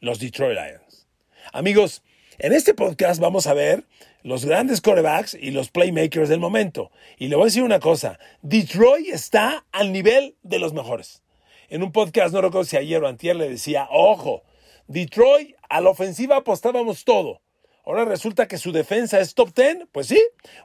los 0.00 0.18
Detroit 0.18 0.58
Lions. 0.58 1.06
Amigos, 1.52 2.02
en 2.38 2.52
este 2.52 2.74
podcast 2.74 3.20
vamos 3.20 3.46
a 3.46 3.54
ver 3.54 3.84
los 4.22 4.44
grandes 4.44 4.80
corebacks 4.80 5.34
y 5.34 5.50
los 5.50 5.70
playmakers 5.70 6.28
del 6.28 6.40
momento. 6.40 6.90
Y 7.18 7.28
le 7.28 7.36
voy 7.36 7.44
a 7.44 7.46
decir 7.46 7.62
una 7.62 7.80
cosa, 7.80 8.18
Detroit 8.42 9.08
está 9.08 9.64
al 9.72 9.92
nivel 9.92 10.36
de 10.42 10.58
los 10.58 10.72
mejores. 10.72 11.22
En 11.68 11.82
un 11.82 11.92
podcast, 11.92 12.34
no 12.34 12.40
recuerdo 12.40 12.64
si 12.64 12.76
ayer 12.76 13.02
o 13.02 13.08
antier, 13.08 13.36
le 13.36 13.48
decía, 13.48 13.88
ojo, 13.90 14.42
Detroit 14.86 15.54
a 15.68 15.80
la 15.80 15.90
ofensiva 15.90 16.36
apostábamos 16.36 17.04
todo. 17.04 17.40
Ahora 17.84 18.04
resulta 18.04 18.48
que 18.48 18.58
su 18.58 18.72
defensa 18.72 19.20
es 19.20 19.34
top 19.34 19.54
10, 19.54 19.86
pues 19.92 20.08
sí. 20.08 20.20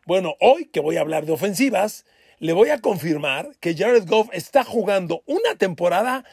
Bueno, 0.06 0.36
hoy 0.40 0.66
que 0.66 0.80
voy 0.80 0.98
a 0.98 1.02
hablar 1.02 1.26
de 1.26 1.32
ofensivas, 1.32 2.06
le 2.40 2.54
voy 2.54 2.70
a 2.70 2.82
confirmar 2.82 3.52
que 3.60 3.76
Jared 3.76 4.08
Goff 4.08 4.30
está 4.34 4.64
jugando 4.64 5.24
una 5.26 5.56
temporada 5.58 6.26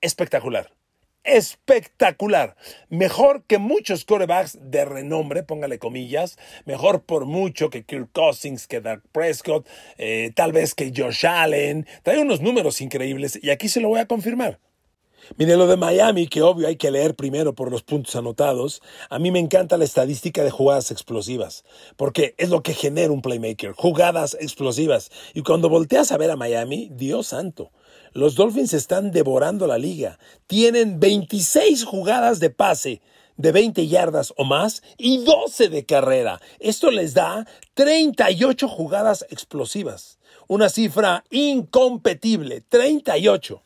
espectacular 0.00 0.72
espectacular. 1.24 2.56
Mejor 2.88 3.44
que 3.44 3.58
muchos 3.58 4.04
corebacks 4.04 4.58
de 4.60 4.84
renombre, 4.84 5.42
póngale 5.42 5.78
comillas. 5.78 6.38
Mejor 6.64 7.02
por 7.02 7.26
mucho 7.26 7.70
que 7.70 7.84
Kirk 7.84 8.10
Cousins, 8.12 8.66
que 8.66 8.80
Dark 8.80 9.02
Prescott, 9.12 9.66
eh, 9.98 10.32
tal 10.34 10.52
vez 10.52 10.74
que 10.74 10.92
Josh 10.94 11.26
Allen. 11.26 11.86
Trae 12.02 12.20
unos 12.20 12.40
números 12.40 12.80
increíbles 12.80 13.38
y 13.42 13.50
aquí 13.50 13.68
se 13.68 13.80
lo 13.80 13.88
voy 13.88 14.00
a 14.00 14.06
confirmar. 14.06 14.58
Mire 15.36 15.56
lo 15.56 15.66
de 15.66 15.76
Miami, 15.76 16.26
que 16.26 16.42
obvio 16.42 16.66
hay 16.66 16.76
que 16.76 16.90
leer 16.90 17.14
primero 17.14 17.54
por 17.54 17.70
los 17.70 17.82
puntos 17.82 18.16
anotados. 18.16 18.82
A 19.10 19.18
mí 19.18 19.30
me 19.30 19.38
encanta 19.38 19.76
la 19.76 19.84
estadística 19.84 20.42
de 20.42 20.50
jugadas 20.50 20.90
explosivas, 20.90 21.64
porque 21.96 22.34
es 22.36 22.48
lo 22.48 22.62
que 22.62 22.74
genera 22.74 23.12
un 23.12 23.22
playmaker, 23.22 23.72
jugadas 23.72 24.36
explosivas. 24.40 25.10
Y 25.34 25.42
cuando 25.42 25.68
volteas 25.68 26.10
a 26.10 26.16
ver 26.16 26.30
a 26.30 26.36
Miami, 26.36 26.88
Dios 26.92 27.28
santo, 27.28 27.70
los 28.12 28.34
Dolphins 28.34 28.72
están 28.72 29.10
devorando 29.10 29.66
la 29.66 29.78
liga. 29.78 30.18
Tienen 30.46 31.00
26 31.00 31.84
jugadas 31.84 32.40
de 32.40 32.50
pase 32.50 33.00
de 33.36 33.52
20 33.52 33.86
yardas 33.86 34.34
o 34.36 34.44
más 34.44 34.82
y 34.98 35.24
12 35.24 35.68
de 35.68 35.86
carrera. 35.86 36.40
Esto 36.58 36.90
les 36.90 37.14
da 37.14 37.46
38 37.74 38.68
jugadas 38.68 39.24
explosivas. 39.30 40.18
Una 40.46 40.68
cifra 40.68 41.24
incompetible, 41.30 42.60
38. 42.60 43.62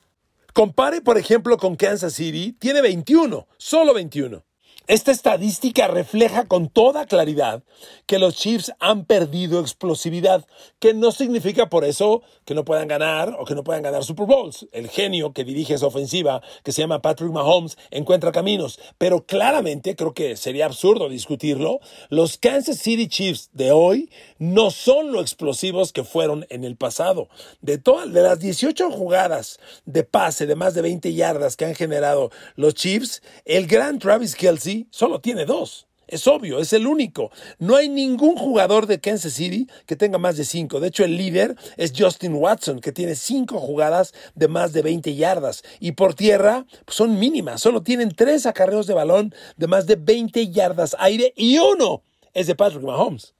Compare, 0.53 1.01
por 1.01 1.19
ejemplo, 1.19 1.57
con 1.57 1.75
Kansas 1.75 2.15
City, 2.15 2.53
tiene 2.53 2.83
21, 2.83 3.49
solo 3.57 3.95
21. 3.95 4.45
Esta 4.87 5.13
estadística 5.13 5.89
refleja 5.89 6.45
con 6.45 6.69
toda 6.69 7.07
claridad 7.07 7.63
que 8.05 8.19
los 8.19 8.35
Chiefs 8.35 8.71
han 8.81 9.07
perdido 9.07 9.61
explosividad, 9.61 10.45
que 10.79 10.93
no 10.93 11.11
significa 11.11 11.71
por 11.71 11.87
eso 11.87 12.21
que 12.45 12.55
no 12.55 12.67
puedan 12.67 12.87
ganar 12.87 13.35
o 13.39 13.47
que 13.47 13.55
no 13.55 13.65
puedan 13.65 13.83
ganar 13.83 14.05
Super 14.05 14.27
Bowls. 14.27 14.69
El 14.73 14.91
genio 14.91 15.33
que 15.33 15.43
dirige 15.43 15.73
esa 15.73 15.87
ofensiva, 15.87 16.43
que 16.63 16.73
se 16.73 16.83
llama 16.83 17.01
Patrick 17.01 17.33
Mahomes, 17.33 17.79
encuentra 17.91 18.31
caminos, 18.31 18.79
pero 18.99 19.25
claramente 19.25 19.97
creo 19.97 20.13
que 20.13 20.37
sería 20.37 20.67
absurdo 20.67 21.09
discutirlo. 21.09 21.81
Los 22.11 22.37
Kansas 22.37 22.77
City 22.77 23.09
Chiefs 23.09 23.49
de 23.55 23.73
hoy 23.73 24.11
no 24.39 24.71
son 24.71 25.13
lo 25.13 25.21
explosivos 25.21 25.93
que 25.93 26.05
fueron 26.05 26.47
en 26.51 26.65
el 26.65 26.77
pasado. 26.77 27.29
De 27.61 27.79
todas 27.79 28.13
de 28.13 28.23
las 28.23 28.39
18 28.39 28.91
jugadas 28.91 29.59
de 29.85 30.05
pase 30.05 30.47
de 30.47 30.57
más 30.57 30.75
de 30.75 30.83
20 30.83 31.15
yardas 31.15 31.57
que 31.57 31.65
han 31.65 31.75
generado 31.75 32.31
los 32.57 32.75
Chiefs, 32.75 33.23
el 33.45 33.67
gran 33.67 33.99
Travis 33.99 34.35
Kelsey 34.35 34.87
solo 34.91 35.21
tiene 35.21 35.45
dos. 35.45 35.87
Es 36.07 36.27
obvio, 36.27 36.59
es 36.59 36.73
el 36.73 36.87
único. 36.87 37.31
No 37.59 37.77
hay 37.77 37.89
ningún 37.89 38.37
jugador 38.37 38.87
de 38.87 39.01
Kansas 39.01 39.33
City 39.33 39.67
que 39.87 39.97
tenga 39.97 40.19
más 40.19 40.37
de 40.37 40.45
cinco. 40.45 40.79
De 40.79 40.89
hecho, 40.89 41.05
el 41.05 41.17
líder 41.17 41.57
es 41.77 41.93
Justin 41.97 42.35
Watson, 42.35 42.81
que 42.81 42.93
tiene 42.93 43.15
cinco 43.15 43.59
jugadas 43.59 44.13
de 44.35 44.49
más 44.49 44.73
de 44.73 44.83
20 44.83 45.15
yardas. 45.15 45.63
Y 45.81 45.93
por 45.93 46.15
tierra 46.15 46.67
pues, 46.85 46.97
son 46.97 47.19
mínimas. 47.19 47.63
Solo 47.63 47.83
tienen 47.83 48.15
tres 48.15 48.45
acarreos 48.45 48.87
de 48.87 48.95
balón 48.95 49.35
de 49.57 49.67
más 49.67 49.87
de 49.87 49.97
20 49.97 50.51
yardas 50.51 50.95
aire 50.99 51.33
y 51.37 51.59
uno 51.59 52.03
es 52.35 52.47
de 52.47 52.55
Patrick 52.55 52.83
Mahomes. 52.83 53.35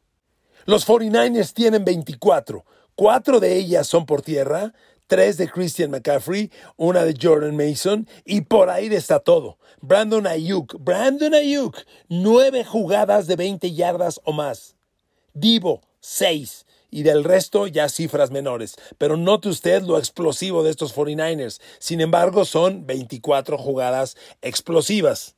Los 0.67 0.89
49ers 0.89 1.53
tienen 1.53 1.85
24. 1.85 2.65
Cuatro 2.95 3.39
de 3.39 3.57
ellas 3.57 3.87
son 3.87 4.07
por 4.07 4.23
tierra, 4.23 4.73
tres 5.07 5.37
de 5.37 5.51
Christian 5.51 5.91
McCaffrey, 5.91 6.51
una 6.77 7.05
de 7.05 7.15
Jordan 7.21 7.55
Mason 7.55 8.09
y 8.25 8.43
por 8.43 8.71
ahí 8.71 8.87
está 8.87 9.19
todo. 9.19 9.59
Brandon 9.83 10.27
Ayuk, 10.27 10.77
Brandon 10.81 11.35
Ayuk, 11.35 11.77
nueve 12.09 12.65
jugadas 12.65 13.27
de 13.27 13.37
20 13.37 13.75
yardas 13.75 14.23
o 14.25 14.33
más. 14.33 14.77
Divo, 15.35 15.83
seis. 16.01 16.65
Y 16.91 17.03
del 17.03 17.25
resto 17.25 17.67
ya 17.67 17.89
cifras 17.89 18.31
menores. 18.31 18.77
Pero 18.99 19.17
note 19.17 19.49
usted 19.49 19.83
lo 19.83 19.99
explosivo 19.99 20.63
de 20.63 20.71
estos 20.71 20.95
49ers. 20.95 21.61
Sin 21.81 22.01
embargo, 22.01 22.45
son 22.45 22.87
24 22.87 23.59
jugadas 23.59 24.17
explosivas 24.41 25.34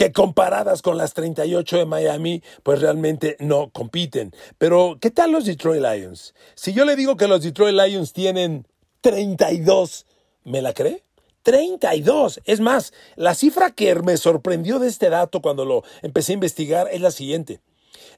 que 0.00 0.12
comparadas 0.12 0.80
con 0.80 0.96
las 0.96 1.12
38 1.12 1.76
de 1.76 1.84
Miami, 1.84 2.42
pues 2.62 2.80
realmente 2.80 3.36
no 3.38 3.68
compiten. 3.68 4.34
Pero, 4.56 4.96
¿qué 4.98 5.10
tal 5.10 5.30
los 5.30 5.44
Detroit 5.44 5.82
Lions? 5.82 6.34
Si 6.54 6.72
yo 6.72 6.86
le 6.86 6.96
digo 6.96 7.18
que 7.18 7.28
los 7.28 7.42
Detroit 7.42 7.76
Lions 7.76 8.14
tienen 8.14 8.66
32. 9.02 10.06
¿Me 10.44 10.62
la 10.62 10.72
cree? 10.72 11.04
32. 11.42 12.40
Es 12.46 12.60
más, 12.60 12.94
la 13.16 13.34
cifra 13.34 13.72
que 13.72 13.94
me 13.96 14.16
sorprendió 14.16 14.78
de 14.78 14.88
este 14.88 15.10
dato 15.10 15.42
cuando 15.42 15.66
lo 15.66 15.84
empecé 16.00 16.32
a 16.32 16.40
investigar 16.40 16.88
es 16.90 17.02
la 17.02 17.10
siguiente. 17.10 17.60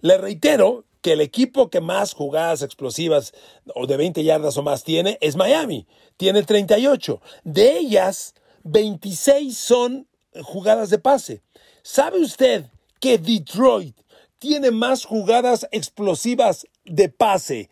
Le 0.02 0.18
reitero 0.18 0.84
que 1.00 1.14
el 1.14 1.20
equipo 1.20 1.68
que 1.68 1.80
más 1.80 2.14
jugadas 2.14 2.62
explosivas 2.62 3.32
o 3.74 3.88
de 3.88 3.96
20 3.96 4.22
yardas 4.22 4.56
o 4.56 4.62
más 4.62 4.84
tiene 4.84 5.18
es 5.20 5.34
Miami. 5.34 5.88
Tiene 6.16 6.44
38. 6.44 7.20
De 7.42 7.76
ellas, 7.76 8.34
26 8.62 9.58
son 9.58 10.06
jugadas 10.42 10.90
de 10.90 10.98
pase. 10.98 11.42
¿Sabe 11.82 12.20
usted 12.20 12.66
que 13.00 13.18
Detroit 13.18 13.96
tiene 14.38 14.70
más 14.70 15.04
jugadas 15.04 15.66
explosivas 15.70 16.66
de 16.84 17.08
pase 17.08 17.70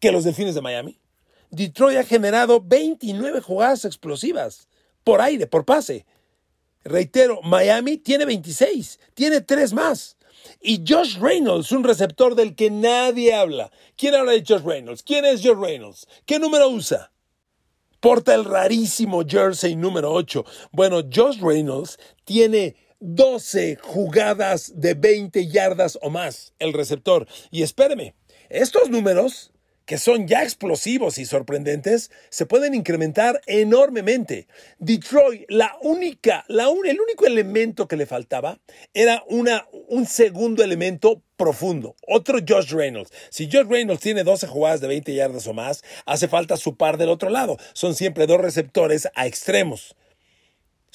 que 0.00 0.12
los 0.12 0.24
Delfines 0.24 0.54
de 0.54 0.60
Miami? 0.60 1.00
Detroit 1.50 1.98
ha 1.98 2.04
generado 2.04 2.60
29 2.60 3.40
jugadas 3.40 3.84
explosivas 3.84 4.68
por 5.04 5.20
aire, 5.20 5.46
por 5.46 5.64
pase. 5.64 6.04
Reitero, 6.82 7.40
Miami 7.42 7.96
tiene 7.96 8.24
26, 8.24 8.98
tiene 9.14 9.40
tres 9.40 9.72
más. 9.72 10.16
Y 10.60 10.82
Josh 10.86 11.18
Reynolds, 11.18 11.72
un 11.72 11.84
receptor 11.84 12.34
del 12.34 12.54
que 12.54 12.70
nadie 12.70 13.32
habla. 13.34 13.70
¿Quién 13.96 14.14
habla 14.14 14.32
de 14.32 14.44
Josh 14.46 14.62
Reynolds? 14.62 15.02
¿Quién 15.02 15.24
es 15.24 15.42
Josh 15.42 15.58
Reynolds? 15.58 16.06
¿Qué 16.26 16.38
número 16.38 16.68
usa? 16.68 17.10
Porta 18.04 18.34
el 18.34 18.44
rarísimo 18.44 19.22
jersey 19.26 19.76
número 19.76 20.12
8. 20.12 20.44
Bueno, 20.72 21.00
Josh 21.10 21.40
Reynolds 21.40 21.98
tiene 22.26 22.76
12 23.00 23.76
jugadas 23.76 24.74
de 24.76 24.92
20 24.92 25.48
yardas 25.48 25.98
o 26.02 26.10
más, 26.10 26.52
el 26.58 26.74
receptor. 26.74 27.26
Y 27.50 27.62
espéreme, 27.62 28.14
estos 28.50 28.90
números 28.90 29.53
que 29.86 29.98
son 29.98 30.26
ya 30.26 30.42
explosivos 30.42 31.18
y 31.18 31.24
sorprendentes, 31.24 32.10
se 32.30 32.46
pueden 32.46 32.74
incrementar 32.74 33.40
enormemente. 33.46 34.46
Detroit, 34.78 35.44
la 35.48 35.76
única, 35.82 36.44
la 36.48 36.64
el 36.64 37.00
único 37.00 37.26
elemento 37.26 37.86
que 37.88 37.96
le 37.96 38.06
faltaba 38.06 38.58
era 38.92 39.22
una, 39.28 39.66
un 39.88 40.06
segundo 40.06 40.64
elemento 40.64 41.22
profundo, 41.36 41.96
otro 42.06 42.38
Josh 42.46 42.70
Reynolds. 42.72 43.12
Si 43.30 43.48
Josh 43.50 43.66
Reynolds 43.68 44.02
tiene 44.02 44.24
12 44.24 44.46
jugadas 44.46 44.80
de 44.80 44.88
20 44.88 45.14
yardas 45.14 45.46
o 45.46 45.52
más, 45.52 45.82
hace 46.06 46.28
falta 46.28 46.56
su 46.56 46.76
par 46.76 46.96
del 46.96 47.08
otro 47.08 47.30
lado. 47.30 47.58
Son 47.72 47.94
siempre 47.94 48.26
dos 48.26 48.40
receptores 48.40 49.08
a 49.14 49.26
extremos 49.26 49.96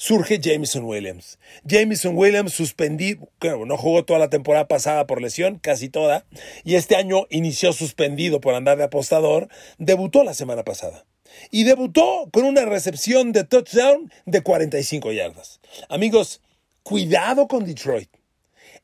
surge 0.00 0.38
Jameson 0.40 0.84
Williams. 0.84 1.38
Jameson 1.62 2.16
Williams 2.16 2.54
suspendido, 2.54 3.28
bueno, 3.38 3.66
no 3.66 3.76
jugó 3.76 4.02
toda 4.02 4.18
la 4.18 4.30
temporada 4.30 4.66
pasada 4.66 5.06
por 5.06 5.20
lesión, 5.20 5.58
casi 5.58 5.90
toda, 5.90 6.24
y 6.64 6.76
este 6.76 6.96
año 6.96 7.26
inició 7.28 7.74
suspendido 7.74 8.40
por 8.40 8.54
andar 8.54 8.78
de 8.78 8.84
apostador, 8.84 9.48
debutó 9.76 10.24
la 10.24 10.32
semana 10.32 10.64
pasada. 10.64 11.04
Y 11.50 11.64
debutó 11.64 12.30
con 12.32 12.44
una 12.44 12.64
recepción 12.64 13.32
de 13.32 13.44
touchdown 13.44 14.10
de 14.24 14.40
45 14.42 15.12
yardas. 15.12 15.60
Amigos, 15.90 16.40
cuidado 16.82 17.46
con 17.46 17.66
Detroit. 17.66 18.08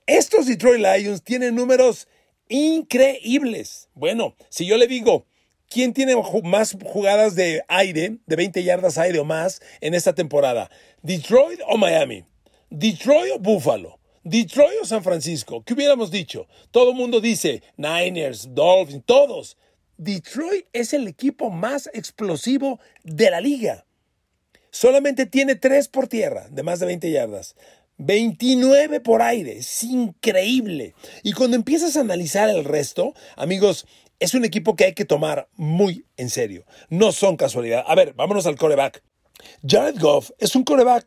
Estos 0.05 0.47
Detroit 0.47 0.83
Lions 0.83 1.23
tienen 1.23 1.55
números 1.55 2.09
increíbles. 2.49 3.89
Bueno, 3.95 4.37
si 4.51 4.67
yo 4.67 4.77
le 4.77 4.87
digo, 4.87 5.25
¿Quién 5.69 5.93
tiene 5.93 6.15
más 6.45 6.77
jugadas 6.85 7.35
de 7.35 7.63
aire, 7.69 8.19
de 8.27 8.37
20 8.37 8.63
yardas 8.63 8.99
aire 8.99 9.19
o 9.19 9.25
más 9.25 9.61
en 9.81 9.95
esta 9.95 10.15
temporada? 10.15 10.71
¿Detroit 11.03 11.61
o 11.67 11.77
Miami? 11.77 12.25
¿Detroit 12.71 13.33
o 13.35 13.39
Buffalo? 13.41 13.99
¿Detroit 14.23 14.79
o 14.83 14.85
San 14.85 15.03
Francisco? 15.03 15.63
¿Qué 15.65 15.75
hubiéramos 15.75 16.11
dicho? 16.11 16.47
Todo 16.71 16.91
el 16.91 16.97
mundo 16.97 17.21
dice 17.21 17.63
Niners, 17.77 18.55
Dolphins, 18.55 19.05
todos. 19.05 19.57
Detroit 19.97 20.67
es 20.73 20.93
el 20.93 21.09
equipo 21.09 21.51
más 21.51 21.91
explosivo 21.93 22.79
de 23.03 23.31
la 23.31 23.41
liga. 23.41 23.87
Solamente 24.71 25.27
tiene 25.27 25.57
3 25.57 25.89
por 25.89 26.07
tierra, 26.07 26.49
de 26.51 26.63
más 26.63 26.81
de 26.81 26.87
20 26.87 27.11
yardas. 27.11 27.57
29 27.99 29.01
por 29.01 29.23
aire, 29.23 29.59
es 29.59 29.83
increíble. 29.83 30.95
Y 31.23 31.33
cuando 31.33 31.57
empiezas 31.57 31.97
a 31.97 32.01
analizar 32.01 32.51
el 32.51 32.65
resto, 32.65 33.15
amigos, 33.37 33.87
es 34.21 34.35
un 34.35 34.45
equipo 34.45 34.77
que 34.77 34.85
hay 34.85 34.95
que 34.95 35.05
tomar 35.05 35.49
muy 35.55 36.07
en 36.17 36.31
serio. 36.31 36.65
No 36.89 37.13
son 37.13 37.37
casualidad. 37.37 37.85
A 37.87 37.95
ver, 37.95 38.15
vámonos 38.15 38.47
al 38.47 38.57
coreback. 38.57 39.03
Jared 39.67 39.99
Goff 39.99 40.31
es 40.39 40.57
un 40.57 40.65
coreback 40.65 41.07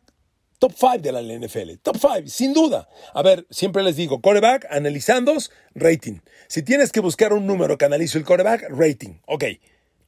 top 0.58 0.72
5 0.76 0.98
de 0.98 1.12
la 1.12 1.22
NFL. 1.22 1.78
Top 1.82 1.96
5, 1.96 2.26
sin 2.26 2.52
duda. 2.52 2.88
A 3.14 3.22
ver, 3.22 3.46
siempre 3.50 3.82
les 3.82 3.96
digo, 3.96 4.20
coreback, 4.20 4.66
analizando, 4.70 5.36
rating. 5.74 6.20
Si 6.48 6.62
tienes 6.62 6.92
que 6.92 7.00
buscar 7.00 7.32
un 7.32 7.46
número 7.46 7.78
que 7.78 7.86
analice 7.86 8.18
el 8.18 8.24
coreback, 8.24 8.68
rating. 8.68 9.20
Ok. 9.26 9.44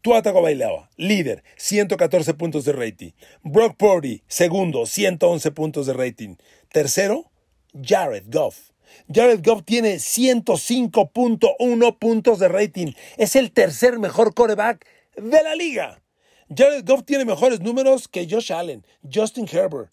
Tuatago 0.02 0.42
Bailoa, 0.42 0.90
líder, 0.96 1.44
114 1.56 2.34
puntos 2.34 2.64
de 2.64 2.72
rating. 2.72 3.12
Brock 3.44 3.76
Purdy, 3.76 4.24
segundo, 4.26 4.84
111 4.84 5.52
puntos 5.52 5.86
de 5.86 5.92
rating. 5.92 6.36
Tercero, 6.72 7.30
Jared 7.72 8.24
Goff. 8.26 8.71
Jared 9.12 9.44
Goff 9.44 9.64
tiene 9.64 9.96
105.1 9.96 11.98
puntos 11.98 12.38
de 12.38 12.48
rating. 12.48 12.92
Es 13.16 13.36
el 13.36 13.52
tercer 13.52 13.98
mejor 13.98 14.34
coreback 14.34 14.86
de 15.16 15.42
la 15.42 15.54
liga. 15.54 16.00
Jared 16.54 16.84
Goff 16.86 17.04
tiene 17.04 17.24
mejores 17.24 17.60
números 17.60 18.08
que 18.08 18.28
Josh 18.28 18.52
Allen, 18.52 18.84
Justin 19.12 19.48
Herbert, 19.50 19.90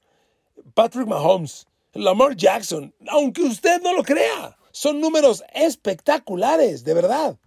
Patrick 0.74 1.08
Mahomes, 1.08 1.68
Lamar 1.94 2.36
Jackson, 2.36 2.94
aunque 3.08 3.42
usted 3.42 3.82
no 3.82 3.94
lo 3.94 4.04
crea. 4.04 4.58
Son 4.72 5.02
números 5.02 5.44
espectaculares, 5.54 6.84
de 6.84 6.94
verdad. 6.94 7.38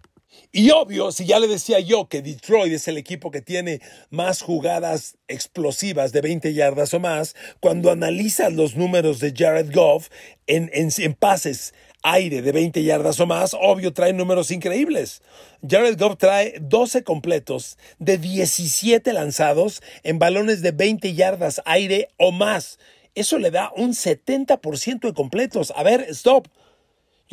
Y 0.51 0.69
obvio, 0.69 1.11
si 1.11 1.25
ya 1.25 1.39
le 1.39 1.47
decía 1.47 1.79
yo 1.79 2.07
que 2.07 2.21
Detroit 2.21 2.73
es 2.73 2.87
el 2.87 2.97
equipo 2.97 3.31
que 3.31 3.41
tiene 3.41 3.81
más 4.11 4.43
jugadas 4.43 5.17
explosivas 5.27 6.11
de 6.11 6.21
20 6.21 6.53
yardas 6.53 6.93
o 6.93 6.99
más, 6.99 7.35
cuando 7.59 7.89
analizas 7.89 8.53
los 8.53 8.75
números 8.75 9.19
de 9.19 9.33
Jared 9.35 9.73
Goff 9.73 10.09
en, 10.45 10.69
en, 10.73 11.13
pases 11.15 11.73
aire 12.03 12.43
de 12.43 12.51
20 12.51 12.83
yardas 12.83 13.19
o 13.19 13.25
más, 13.25 13.55
obvio 13.59 13.93
trae 13.93 14.13
números 14.13 14.51
increíbles. 14.51 15.23
Jared 15.67 15.97
Goff 15.97 16.17
trae 16.17 16.55
12 16.61 17.03
completos 17.03 17.79
de 17.97 18.19
17 18.19 19.11
lanzados 19.11 19.81
en 20.03 20.19
balones 20.19 20.61
de 20.61 20.71
20 20.71 21.15
yardas 21.15 21.61
aire 21.65 22.09
o 22.17 22.31
más. 22.31 22.77
Eso 23.15 23.39
le 23.39 23.49
da 23.49 23.71
un 23.75 23.93
70% 23.93 24.99
de 25.01 25.13
completos. 25.13 25.73
A 25.75 25.83
ver, 25.83 26.05
stop. 26.09 26.47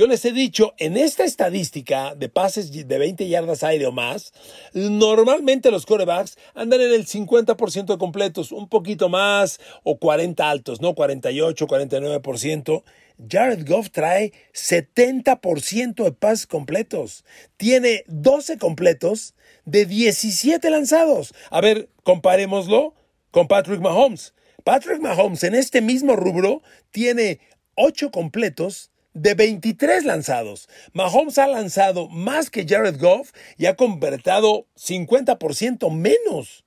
Yo 0.01 0.07
les 0.07 0.25
he 0.25 0.33
dicho, 0.33 0.73
en 0.79 0.97
esta 0.97 1.25
estadística 1.25 2.15
de 2.15 2.31
pases 2.31 2.73
de 2.73 2.99
20 2.99 3.29
yardas 3.29 3.63
aire 3.63 3.85
o 3.85 3.93
más, 3.93 4.33
normalmente 4.73 5.71
los 5.71 5.85
corebacks 5.85 6.39
andan 6.55 6.81
en 6.81 6.93
el 6.93 7.07
50% 7.07 7.85
de 7.85 7.99
completos, 7.99 8.51
un 8.51 8.67
poquito 8.67 9.11
más 9.11 9.61
o 9.83 9.99
40 9.99 10.49
altos, 10.49 10.81
¿no? 10.81 10.95
48, 10.95 11.67
49%. 11.67 12.83
Jared 13.31 13.69
Goff 13.69 13.91
trae 13.91 14.33
70% 14.55 16.05
de 16.05 16.13
pases 16.13 16.47
completos. 16.47 17.27
Tiene 17.59 18.05
12 18.07 18.57
completos 18.57 19.35
de 19.67 19.85
17 19.85 20.71
lanzados. 20.71 21.35
A 21.51 21.61
ver, 21.61 21.91
comparémoslo 22.05 22.95
con 23.33 23.49
Patrick 23.49 23.83
Mahomes. 23.83 24.33
Patrick 24.65 25.03
Mahomes 25.03 25.45
en 25.45 25.55
este 25.55 25.83
mismo 25.83 26.17
rubro 26.17 26.63
tiene 26.91 27.39
8 27.75 28.11
completos 28.11 28.90
de 29.15 29.35
23 29.35 30.05
lanzados. 30.05 30.69
Mahomes 30.93 31.39
ha 31.39 31.47
lanzado 31.47 32.09
más 32.09 32.51
que 32.51 32.67
Jared 32.67 32.99
Goff 33.01 33.33
y 33.57 33.67
ha 33.67 33.77
convertido 33.77 34.67
50% 34.77 35.91
menos. 35.91 36.65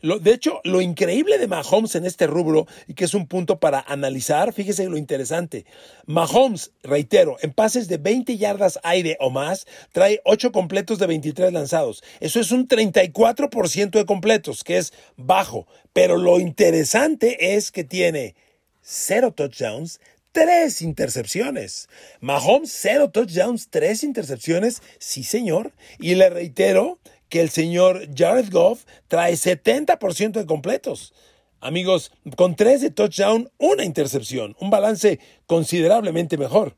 de 0.00 0.32
hecho, 0.32 0.60
lo 0.62 0.80
increíble 0.80 1.38
de 1.38 1.48
Mahomes 1.48 1.96
en 1.96 2.06
este 2.06 2.28
rubro, 2.28 2.66
y 2.86 2.94
que 2.94 3.04
es 3.04 3.14
un 3.14 3.26
punto 3.26 3.58
para 3.58 3.80
analizar, 3.80 4.52
fíjese 4.52 4.88
lo 4.88 4.96
interesante. 4.96 5.66
Mahomes, 6.06 6.70
reitero, 6.82 7.36
en 7.42 7.52
pases 7.52 7.88
de 7.88 7.98
20 7.98 8.38
yardas 8.38 8.78
aire 8.84 9.16
o 9.20 9.30
más, 9.30 9.66
trae 9.92 10.20
8 10.24 10.52
completos 10.52 10.98
de 10.98 11.08
23 11.08 11.52
lanzados. 11.52 12.04
Eso 12.20 12.38
es 12.38 12.52
un 12.52 12.68
34% 12.68 13.90
de 13.90 14.06
completos, 14.06 14.62
que 14.62 14.78
es 14.78 14.92
bajo. 15.16 15.66
Pero 15.92 16.16
lo 16.16 16.38
interesante 16.38 17.56
es 17.56 17.72
que 17.72 17.82
tiene 17.82 18.36
0 18.82 19.32
touchdowns, 19.32 20.00
tres 20.38 20.82
intercepciones. 20.82 21.88
Mahomes, 22.20 22.70
cero 22.72 23.10
touchdowns, 23.10 23.70
tres 23.70 24.04
intercepciones. 24.04 24.82
Sí, 25.00 25.24
señor. 25.24 25.72
Y 25.98 26.14
le 26.14 26.30
reitero 26.30 27.00
que 27.28 27.40
el 27.40 27.50
señor 27.50 28.08
Jared 28.14 28.48
Goff 28.52 28.84
trae 29.08 29.34
70% 29.34 30.32
de 30.32 30.46
completos. 30.46 31.12
Amigos, 31.60 32.12
con 32.36 32.54
tres 32.54 32.80
de 32.80 32.90
touchdown, 32.90 33.50
una 33.58 33.84
intercepción. 33.84 34.54
Un 34.60 34.70
balance 34.70 35.18
considerablemente 35.46 36.36
mejor. 36.36 36.76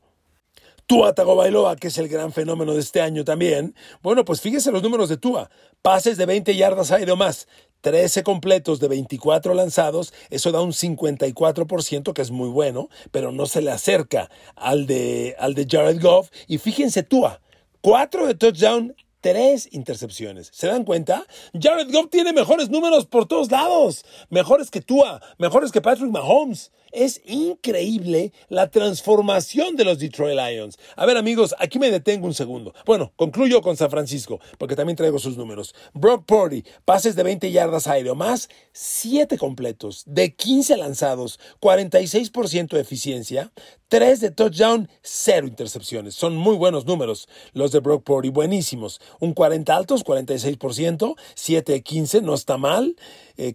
Tua 0.87 1.13
Tagovailoa, 1.13 1.75
que 1.75 1.89
es 1.89 1.97
el 1.99 2.07
gran 2.09 2.33
fenómeno 2.33 2.73
de 2.73 2.79
este 2.79 2.99
año 2.99 3.23
también. 3.23 3.75
Bueno, 4.01 4.25
pues 4.25 4.41
fíjese 4.41 4.71
los 4.71 4.81
números 4.81 5.07
de 5.07 5.17
Tua. 5.17 5.51
Pases 5.83 6.17
de 6.17 6.25
20 6.25 6.55
yardas 6.55 6.91
aire 6.91 7.11
o 7.11 7.15
más. 7.15 7.47
13 7.81 8.23
completos 8.23 8.79
de 8.79 8.87
24 8.87 9.53
lanzados, 9.53 10.13
eso 10.29 10.51
da 10.51 10.61
un 10.61 10.71
54%, 10.71 12.13
que 12.13 12.21
es 12.21 12.31
muy 12.31 12.49
bueno, 12.49 12.89
pero 13.11 13.31
no 13.31 13.45
se 13.45 13.61
le 13.61 13.71
acerca 13.71 14.29
al 14.55 14.85
de, 14.85 15.35
al 15.39 15.55
de 15.55 15.67
Jared 15.69 16.01
Goff. 16.01 16.29
Y 16.47 16.57
fíjense 16.59 17.03
Tua, 17.03 17.41
4 17.81 18.27
de 18.27 18.35
touchdown, 18.35 18.95
3 19.21 19.69
intercepciones. 19.71 20.49
¿Se 20.53 20.67
dan 20.67 20.83
cuenta? 20.83 21.25
Jared 21.59 21.91
Goff 21.91 22.09
tiene 22.09 22.33
mejores 22.33 22.69
números 22.69 23.05
por 23.05 23.27
todos 23.27 23.51
lados. 23.51 24.05
Mejores 24.29 24.71
que 24.71 24.81
Tua, 24.81 25.21
mejores 25.37 25.71
que 25.71 25.81
Patrick 25.81 26.11
Mahomes. 26.11 26.71
Es 26.91 27.21
increíble 27.25 28.33
la 28.49 28.69
transformación 28.69 29.75
de 29.75 29.85
los 29.85 29.99
Detroit 29.99 30.37
Lions. 30.37 30.77
A 30.95 31.05
ver 31.05 31.17
amigos, 31.17 31.55
aquí 31.59 31.79
me 31.79 31.91
detengo 31.91 32.27
un 32.27 32.33
segundo. 32.33 32.73
Bueno, 32.85 33.13
concluyo 33.15 33.61
con 33.61 33.77
San 33.77 33.89
Francisco, 33.89 34.39
porque 34.57 34.75
también 34.75 34.95
traigo 34.95 35.19
sus 35.19 35.37
números. 35.37 35.73
Brock 35.93 36.25
Purdy, 36.25 36.63
pases 36.85 37.15
de 37.15 37.23
20 37.23 37.51
yardas 37.51 37.87
aire 37.87 38.09
o 38.09 38.15
más, 38.15 38.49
7 38.73 39.37
completos, 39.37 40.03
de 40.05 40.35
15 40.35 40.77
lanzados, 40.77 41.39
46% 41.61 42.69
de 42.69 42.81
eficiencia, 42.81 43.51
3 43.91 44.21
de 44.21 44.31
touchdown, 44.31 44.89
0 45.01 45.47
intercepciones. 45.47 46.15
Son 46.15 46.35
muy 46.35 46.55
buenos 46.55 46.85
números 46.85 47.27
los 47.51 47.73
de 47.73 47.79
Brock 47.79 48.05
Purdy, 48.05 48.29
buenísimos. 48.29 49.01
Un 49.19 49.33
40 49.33 49.75
altos, 49.75 50.05
46%, 50.05 51.15
7 51.35 51.71
de 51.73 51.81
15, 51.83 52.21
no 52.21 52.33
está 52.33 52.57
mal. 52.57 52.95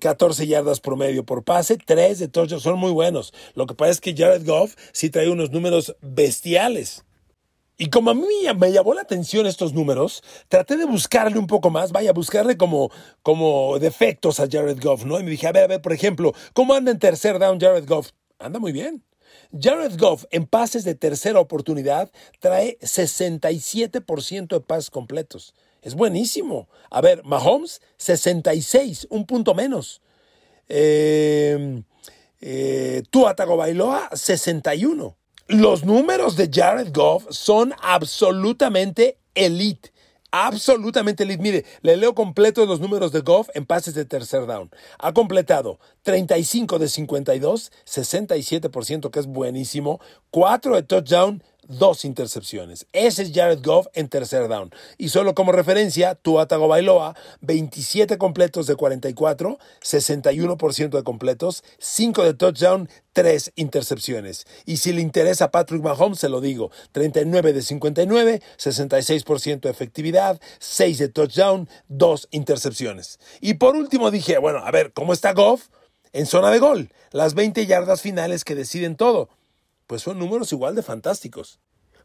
14 0.00 0.42
eh, 0.42 0.46
yardas 0.46 0.80
promedio 0.80 1.24
por 1.24 1.44
pase, 1.44 1.76
3 1.76 2.18
de 2.18 2.28
touchdown, 2.28 2.60
son 2.60 2.78
muy 2.78 2.92
buenos. 2.92 3.32
Lo 3.54 3.66
que 3.66 3.74
pasa 3.74 3.92
es 3.92 4.00
que 4.00 4.14
Jared 4.14 4.46
Goff 4.46 4.74
sí 4.92 5.10
trae 5.10 5.30
unos 5.30 5.50
números 5.50 5.96
bestiales. 6.00 7.04
Y 7.78 7.90
como 7.90 8.10
a 8.10 8.14
mí 8.14 8.26
me 8.56 8.72
llamó 8.72 8.94
la 8.94 9.02
atención 9.02 9.46
estos 9.46 9.74
números, 9.74 10.22
traté 10.48 10.78
de 10.78 10.86
buscarle 10.86 11.38
un 11.38 11.46
poco 11.46 11.68
más, 11.68 11.92
vaya, 11.92 12.12
buscarle 12.12 12.56
como, 12.56 12.90
como 13.22 13.78
defectos 13.78 14.40
a 14.40 14.48
Jared 14.50 14.80
Goff, 14.82 15.04
¿no? 15.04 15.20
Y 15.20 15.24
me 15.24 15.30
dije, 15.30 15.46
a 15.46 15.52
ver, 15.52 15.64
a 15.64 15.66
ver, 15.66 15.82
por 15.82 15.92
ejemplo, 15.92 16.32
¿cómo 16.54 16.72
anda 16.72 16.90
en 16.90 16.98
tercer 16.98 17.38
down 17.38 17.60
Jared 17.60 17.86
Goff? 17.86 18.12
Anda 18.38 18.58
muy 18.58 18.72
bien. 18.72 19.04
Jared 19.52 19.98
Goff 19.98 20.24
en 20.30 20.46
pases 20.46 20.84
de 20.84 20.94
tercera 20.94 21.38
oportunidad 21.38 22.10
trae 22.40 22.78
67% 22.80 24.46
de 24.46 24.60
pases 24.60 24.90
completos. 24.90 25.54
Es 25.86 25.94
buenísimo. 25.94 26.68
A 26.90 27.00
ver, 27.00 27.22
Mahomes, 27.22 27.80
66, 27.98 29.06
un 29.08 29.24
punto 29.24 29.54
menos. 29.54 30.02
Eh, 30.68 31.80
eh, 32.40 33.04
Bailoa, 33.12 34.10
61. 34.12 35.16
Los 35.46 35.84
números 35.84 36.34
de 36.34 36.50
Jared 36.52 36.92
Goff 36.92 37.26
son 37.30 37.72
absolutamente 37.80 39.20
elite. 39.36 39.92
Absolutamente 40.32 41.22
elite. 41.22 41.40
Mire, 41.40 41.64
le 41.82 41.96
leo 41.96 42.16
completo 42.16 42.66
los 42.66 42.80
números 42.80 43.12
de 43.12 43.20
Goff 43.20 43.48
en 43.54 43.64
pases 43.64 43.94
de 43.94 44.04
tercer 44.04 44.44
down. 44.44 44.70
Ha 44.98 45.12
completado 45.12 45.78
35 46.02 46.80
de 46.80 46.88
52, 46.88 47.70
67%, 47.86 49.10
que 49.10 49.20
es 49.20 49.26
buenísimo. 49.26 50.00
4 50.32 50.74
de 50.74 50.82
touchdown, 50.82 51.44
dos 51.68 52.04
intercepciones. 52.04 52.86
Ese 52.92 53.22
es 53.22 53.32
Jared 53.32 53.60
Goff 53.62 53.86
en 53.94 54.08
tercer 54.08 54.48
down. 54.48 54.70
Y 54.98 55.08
solo 55.08 55.34
como 55.34 55.52
referencia, 55.52 56.14
Tua 56.14 56.46
Bailoa, 56.46 57.16
27 57.40 58.18
completos 58.18 58.66
de 58.66 58.76
44, 58.76 59.58
61% 59.82 60.90
de 60.90 61.02
completos, 61.02 61.64
5 61.78 62.24
de 62.24 62.34
touchdown, 62.34 62.88
3 63.12 63.52
intercepciones. 63.56 64.46
Y 64.64 64.78
si 64.78 64.92
le 64.92 65.00
interesa 65.00 65.46
a 65.46 65.50
Patrick 65.50 65.82
Mahomes, 65.82 66.18
se 66.18 66.28
lo 66.28 66.40
digo, 66.40 66.70
39 66.92 67.52
de 67.52 67.62
59, 67.62 68.42
66% 68.58 69.60
de 69.60 69.70
efectividad, 69.70 70.40
6 70.58 70.98
de 70.98 71.08
touchdown, 71.08 71.68
2 71.88 72.28
intercepciones. 72.30 73.18
Y 73.40 73.54
por 73.54 73.76
último 73.76 74.10
dije, 74.10 74.38
bueno, 74.38 74.58
a 74.58 74.70
ver, 74.70 74.92
¿cómo 74.92 75.12
está 75.12 75.32
Goff? 75.32 75.68
En 76.12 76.24
zona 76.24 76.50
de 76.50 76.58
gol, 76.60 76.90
las 77.10 77.34
20 77.34 77.66
yardas 77.66 78.00
finales 78.00 78.44
que 78.44 78.54
deciden 78.54 78.96
todo 78.96 79.28
pues 79.86 80.02
son 80.02 80.18
números 80.18 80.52
igual 80.52 80.74
de 80.74 80.82
fantásticos. 80.82 81.60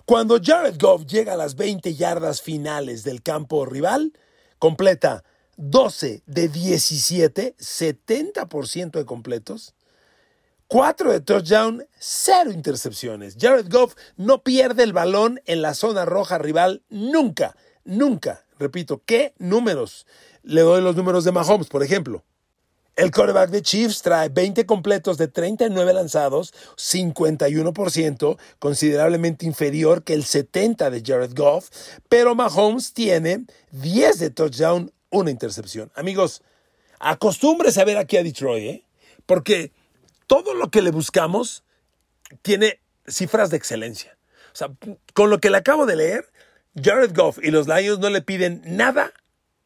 Cuando 0.06 0.40
Jared 0.42 0.76
Goff 0.80 1.06
llega 1.06 1.34
a 1.34 1.38
las 1.38 1.56
20 1.56 1.96
yardas 1.96 2.42
finales 2.42 3.04
del 3.04 3.22
campo 3.22 3.66
rival, 3.66 4.14
completa 4.60 5.24
12 5.58 6.24
de 6.26 6.48
17, 6.48 7.56
70% 7.58 8.92
de 8.92 9.06
completos, 9.06 9.76
4 10.68 11.12
de 11.12 11.22
touchdown, 11.22 11.86
0 12.00 12.52
intercepciones. 12.52 13.36
Jared 13.40 13.68
Goff 13.70 13.96
no 14.16 14.42
pierde 14.42 14.84
el 14.84 14.94
balón 14.94 15.42
en 15.46 15.62
la 15.62 15.74
zona 15.74 16.06
roja 16.06 16.38
rival 16.38 16.82
nunca, 16.90 17.56
nunca. 17.84 18.46
Repito, 18.58 19.02
¿qué 19.06 19.34
números? 19.38 20.06
Le 20.44 20.62
doy 20.62 20.82
los 20.82 20.96
números 20.96 21.24
de 21.26 21.32
Mahomes, 21.32 21.68
por 21.68 21.84
ejemplo. 21.84 22.24
El 22.96 23.12
quarterback 23.12 23.50
de 23.52 23.62
Chiefs 23.62 24.02
trae 24.02 24.28
20 24.30 24.66
completos 24.66 25.18
de 25.18 25.30
39 25.30 25.94
lanzados, 25.94 26.54
51%, 26.76 28.38
considerablemente 28.60 29.46
inferior 29.46 30.04
que 30.04 30.14
el 30.14 30.26
70 30.26 30.90
de 30.90 31.02
Jared 31.06 31.34
Goff, 31.34 31.70
pero 32.10 32.36
Mahomes 32.36 32.94
tiene 32.94 33.46
10 33.72 34.20
de 34.20 34.30
touchdown, 34.30 34.92
una 35.10 35.32
intercepción. 35.32 35.90
Amigos, 35.96 36.44
acostúmbrese 37.00 37.82
a 37.82 37.86
ver 37.86 37.98
aquí 37.98 38.18
a 38.18 38.24
Detroit, 38.24 38.64
¿eh? 38.64 38.86
porque 39.26 39.72
todo 40.28 40.54
lo 40.54 40.70
que 40.70 40.82
le 40.82 40.92
buscamos 40.92 41.64
tiene 42.42 42.82
cifras 43.08 43.50
de 43.50 43.58
excelencia. 43.58 44.18
O 44.54 44.56
sea, 44.56 44.70
con 45.14 45.30
lo 45.30 45.40
que 45.40 45.50
le 45.50 45.58
acabo 45.58 45.86
de 45.86 45.96
leer, 45.96 46.32
Jared 46.76 47.16
Goff 47.16 47.40
y 47.42 47.52
los 47.52 47.68
Lions 47.68 48.00
no 48.00 48.10
le 48.10 48.22
piden 48.22 48.62
nada 48.66 49.14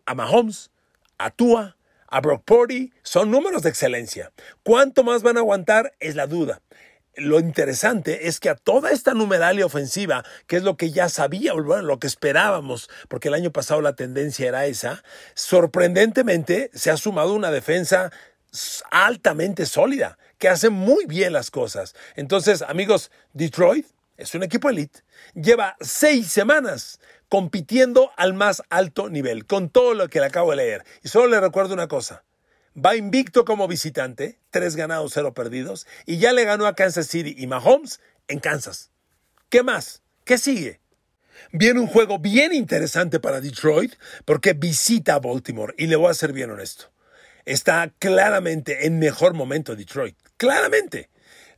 a 0.06 0.14
Mahomes, 0.14 0.70
a 1.18 1.32
Tua, 1.32 1.76
a 2.15 2.21
Brock 2.21 2.45
Purdy, 2.45 2.93
son 3.04 3.30
números 3.30 3.62
de 3.63 3.69
excelencia. 3.69 4.32
¿Cuánto 4.63 5.04
más 5.04 5.21
van 5.21 5.36
a 5.36 5.41
aguantar? 5.41 5.95
Es 5.99 6.15
la 6.15 6.28
duda. 6.28 6.62
Lo 7.17 7.41
interesante 7.41 8.30
es 8.30 8.39
que 8.39 8.47
a 8.47 8.56
toda 8.56 8.91
esta 8.91 9.13
numeralia 9.13 9.65
ofensiva, 9.65 10.23
que 10.47 10.56
es 10.56 10.63
lo 10.63 10.78
que 10.78 10.91
ya 10.91 11.10
sabía, 11.10 11.51
bueno, 11.51 11.82
lo 11.82 11.99
que 11.99 12.08
esperábamos, 12.08 12.89
porque 13.10 13.28
el 13.28 13.34
año 13.34 13.51
pasado 13.51 13.82
la 13.82 13.97
tendencia 13.97 14.47
era 14.47 14.65
esa, 14.65 15.04
sorprendentemente 15.34 16.71
se 16.73 16.89
ha 16.89 16.95
sumado 16.95 17.34
una 17.34 17.51
defensa 17.51 18.13
altamente 18.91 19.65
sólida, 19.65 20.17
que 20.38 20.47
hace 20.47 20.69
muy 20.69 21.08
bien 21.08 21.34
las 21.34 21.51
cosas. 21.51 21.95
Entonces, 22.15 22.62
amigos, 22.62 23.12
Detroit 23.34 23.88
es 24.15 24.34
un 24.36 24.43
equipo 24.43 24.69
elite, 24.69 25.01
lleva 25.34 25.75
seis 25.82 26.32
semanas 26.32 26.99
compitiendo 27.30 28.12
al 28.17 28.34
más 28.34 28.62
alto 28.69 29.10
nivel, 29.10 29.45
con 29.45 29.69
todo 29.69 29.93
lo 29.93 30.10
que 30.10 30.19
le 30.19 30.28
acabo 30.28 30.51
de 30.51 30.58
leer. 30.58 30.84
Y 31.04 31.10
solo 31.10 31.28
le 31.28 31.39
recuerdo 31.39 31.73
una 31.73 31.88
cosa. 31.88 32.23
Va 32.78 32.95
invicto 32.95 33.45
como 33.45 33.67
visitante, 33.67 34.39
tres 34.49 34.75
ganados, 34.75 35.13
cero 35.13 35.34
perdidos, 35.34 35.88
y 36.06 36.17
ya 36.17 36.34
le 36.34 36.43
ganó 36.43 36.65
a 36.67 36.75
Kansas 36.75 37.08
City 37.08 37.36
y 37.38 37.47
Mahomes 37.47 38.01
en 38.28 38.39
Kansas. 38.39 38.91
¿Qué 39.49 39.63
más? 39.63 40.01
¿Qué 40.25 40.38
sigue? 40.38 40.82
Viene 41.51 41.80
un 41.80 41.88
juego 41.88 42.19
bien 42.19 42.54
interesante 42.54 43.19
para 43.19 43.41
Detroit 43.41 43.93
porque 44.25 44.54
visita 44.54 45.15
a 45.15 45.19
Baltimore 45.19 45.73
y 45.78 45.88
le 45.88 45.95
voy 45.95 46.10
a 46.10 46.13
ser 46.13 46.34
bien 46.34 46.51
honesto. 46.51 46.91
Está 47.45 47.93
claramente 47.99 48.88
en 48.88 48.99
mejor 48.99 49.34
momento 49.34 49.75
Detroit. 49.75 50.17
Claramente. 50.38 51.10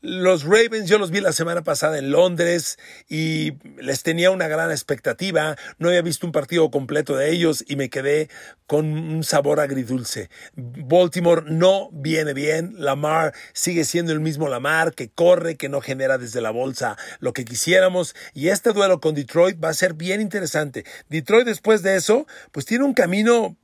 Los 0.01 0.43
Ravens 0.43 0.87
yo 0.87 0.97
los 0.97 1.11
vi 1.11 1.21
la 1.21 1.33
semana 1.33 1.63
pasada 1.63 1.97
en 1.97 2.11
Londres 2.11 2.77
y 3.09 3.53
les 3.81 4.03
tenía 4.03 4.31
una 4.31 4.47
gran 4.47 4.71
expectativa. 4.71 5.55
No 5.79 5.89
había 5.89 6.01
visto 6.01 6.25
un 6.25 6.31
partido 6.31 6.69
completo 6.69 7.15
de 7.15 7.31
ellos 7.31 7.63
y 7.67 7.75
me 7.75 7.89
quedé 7.89 8.29
con 8.67 8.85
un 8.85 9.23
sabor 9.23 9.59
agridulce. 9.59 10.29
Baltimore 10.55 11.43
no 11.47 11.89
viene 11.91 12.33
bien. 12.33 12.75
Lamar 12.77 13.33
sigue 13.53 13.85
siendo 13.85 14.11
el 14.11 14.19
mismo 14.19 14.47
Lamar 14.49 14.93
que 14.93 15.09
corre, 15.09 15.57
que 15.57 15.69
no 15.69 15.81
genera 15.81 16.17
desde 16.17 16.41
la 16.41 16.51
bolsa 16.51 16.97
lo 17.19 17.33
que 17.33 17.45
quisiéramos. 17.45 18.15
Y 18.33 18.49
este 18.49 18.73
duelo 18.73 18.99
con 18.99 19.15
Detroit 19.15 19.63
va 19.63 19.69
a 19.69 19.73
ser 19.73 19.93
bien 19.93 20.21
interesante. 20.21 20.85
Detroit 21.09 21.45
después 21.45 21.81
de 21.81 21.95
eso, 21.95 22.27
pues 22.51 22.65
tiene 22.65 22.85
un 22.85 22.93
camino 22.93 23.57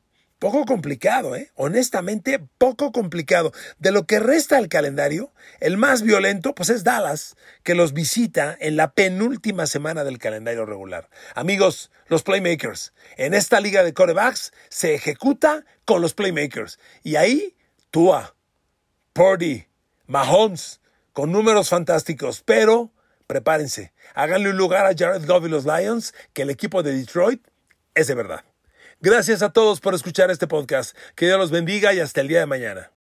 poco 0.43 0.65
complicado, 0.65 1.37
¿eh? 1.37 1.51
honestamente 1.55 2.37
poco 2.57 2.91
complicado. 2.91 3.53
De 3.79 3.93
lo 3.93 4.05
que 4.05 4.19
resta 4.19 4.57
del 4.57 4.67
calendario, 4.67 5.31
el 5.61 5.77
más 5.77 6.01
violento 6.01 6.53
pues 6.53 6.69
es 6.69 6.83
Dallas, 6.83 7.37
que 7.63 7.75
los 7.75 7.93
visita 7.93 8.57
en 8.59 8.75
la 8.75 8.91
penúltima 8.91 9.67
semana 9.67 10.03
del 10.03 10.17
calendario 10.17 10.65
regular. 10.65 11.09
Amigos, 11.33 11.91
los 12.07 12.23
Playmakers, 12.23 12.91
en 13.15 13.33
esta 13.33 13.61
liga 13.61 13.85
de 13.85 13.93
corebacks 13.93 14.51
se 14.67 14.93
ejecuta 14.93 15.63
con 15.85 16.01
los 16.01 16.13
Playmakers. 16.13 16.77
Y 17.03 17.15
ahí, 17.15 17.55
Tua, 17.89 18.35
Purdy, 19.13 19.67
Mahomes, 20.07 20.81
con 21.13 21.31
números 21.31 21.69
fantásticos, 21.69 22.43
pero 22.43 22.91
prepárense, 23.27 23.93
háganle 24.13 24.49
un 24.49 24.57
lugar 24.57 24.85
a 24.87 24.93
Jared 24.93 25.25
Goff 25.25 25.45
y 25.45 25.49
los 25.49 25.63
Lions, 25.63 26.13
que 26.33 26.41
el 26.41 26.49
equipo 26.49 26.83
de 26.83 26.91
Detroit 26.91 27.47
es 27.95 28.07
de 28.07 28.15
verdad. 28.15 28.43
Gracias 29.03 29.41
a 29.41 29.51
todos 29.51 29.81
por 29.81 29.93
escuchar 29.95 30.31
este 30.31 30.47
podcast. 30.47 30.95
Que 31.15 31.25
Dios 31.25 31.37
los 31.37 31.51
bendiga 31.51 31.93
y 31.93 31.99
hasta 31.99 32.21
el 32.21 32.29
día 32.29 32.39
de 32.39 32.45
mañana. 32.45 32.93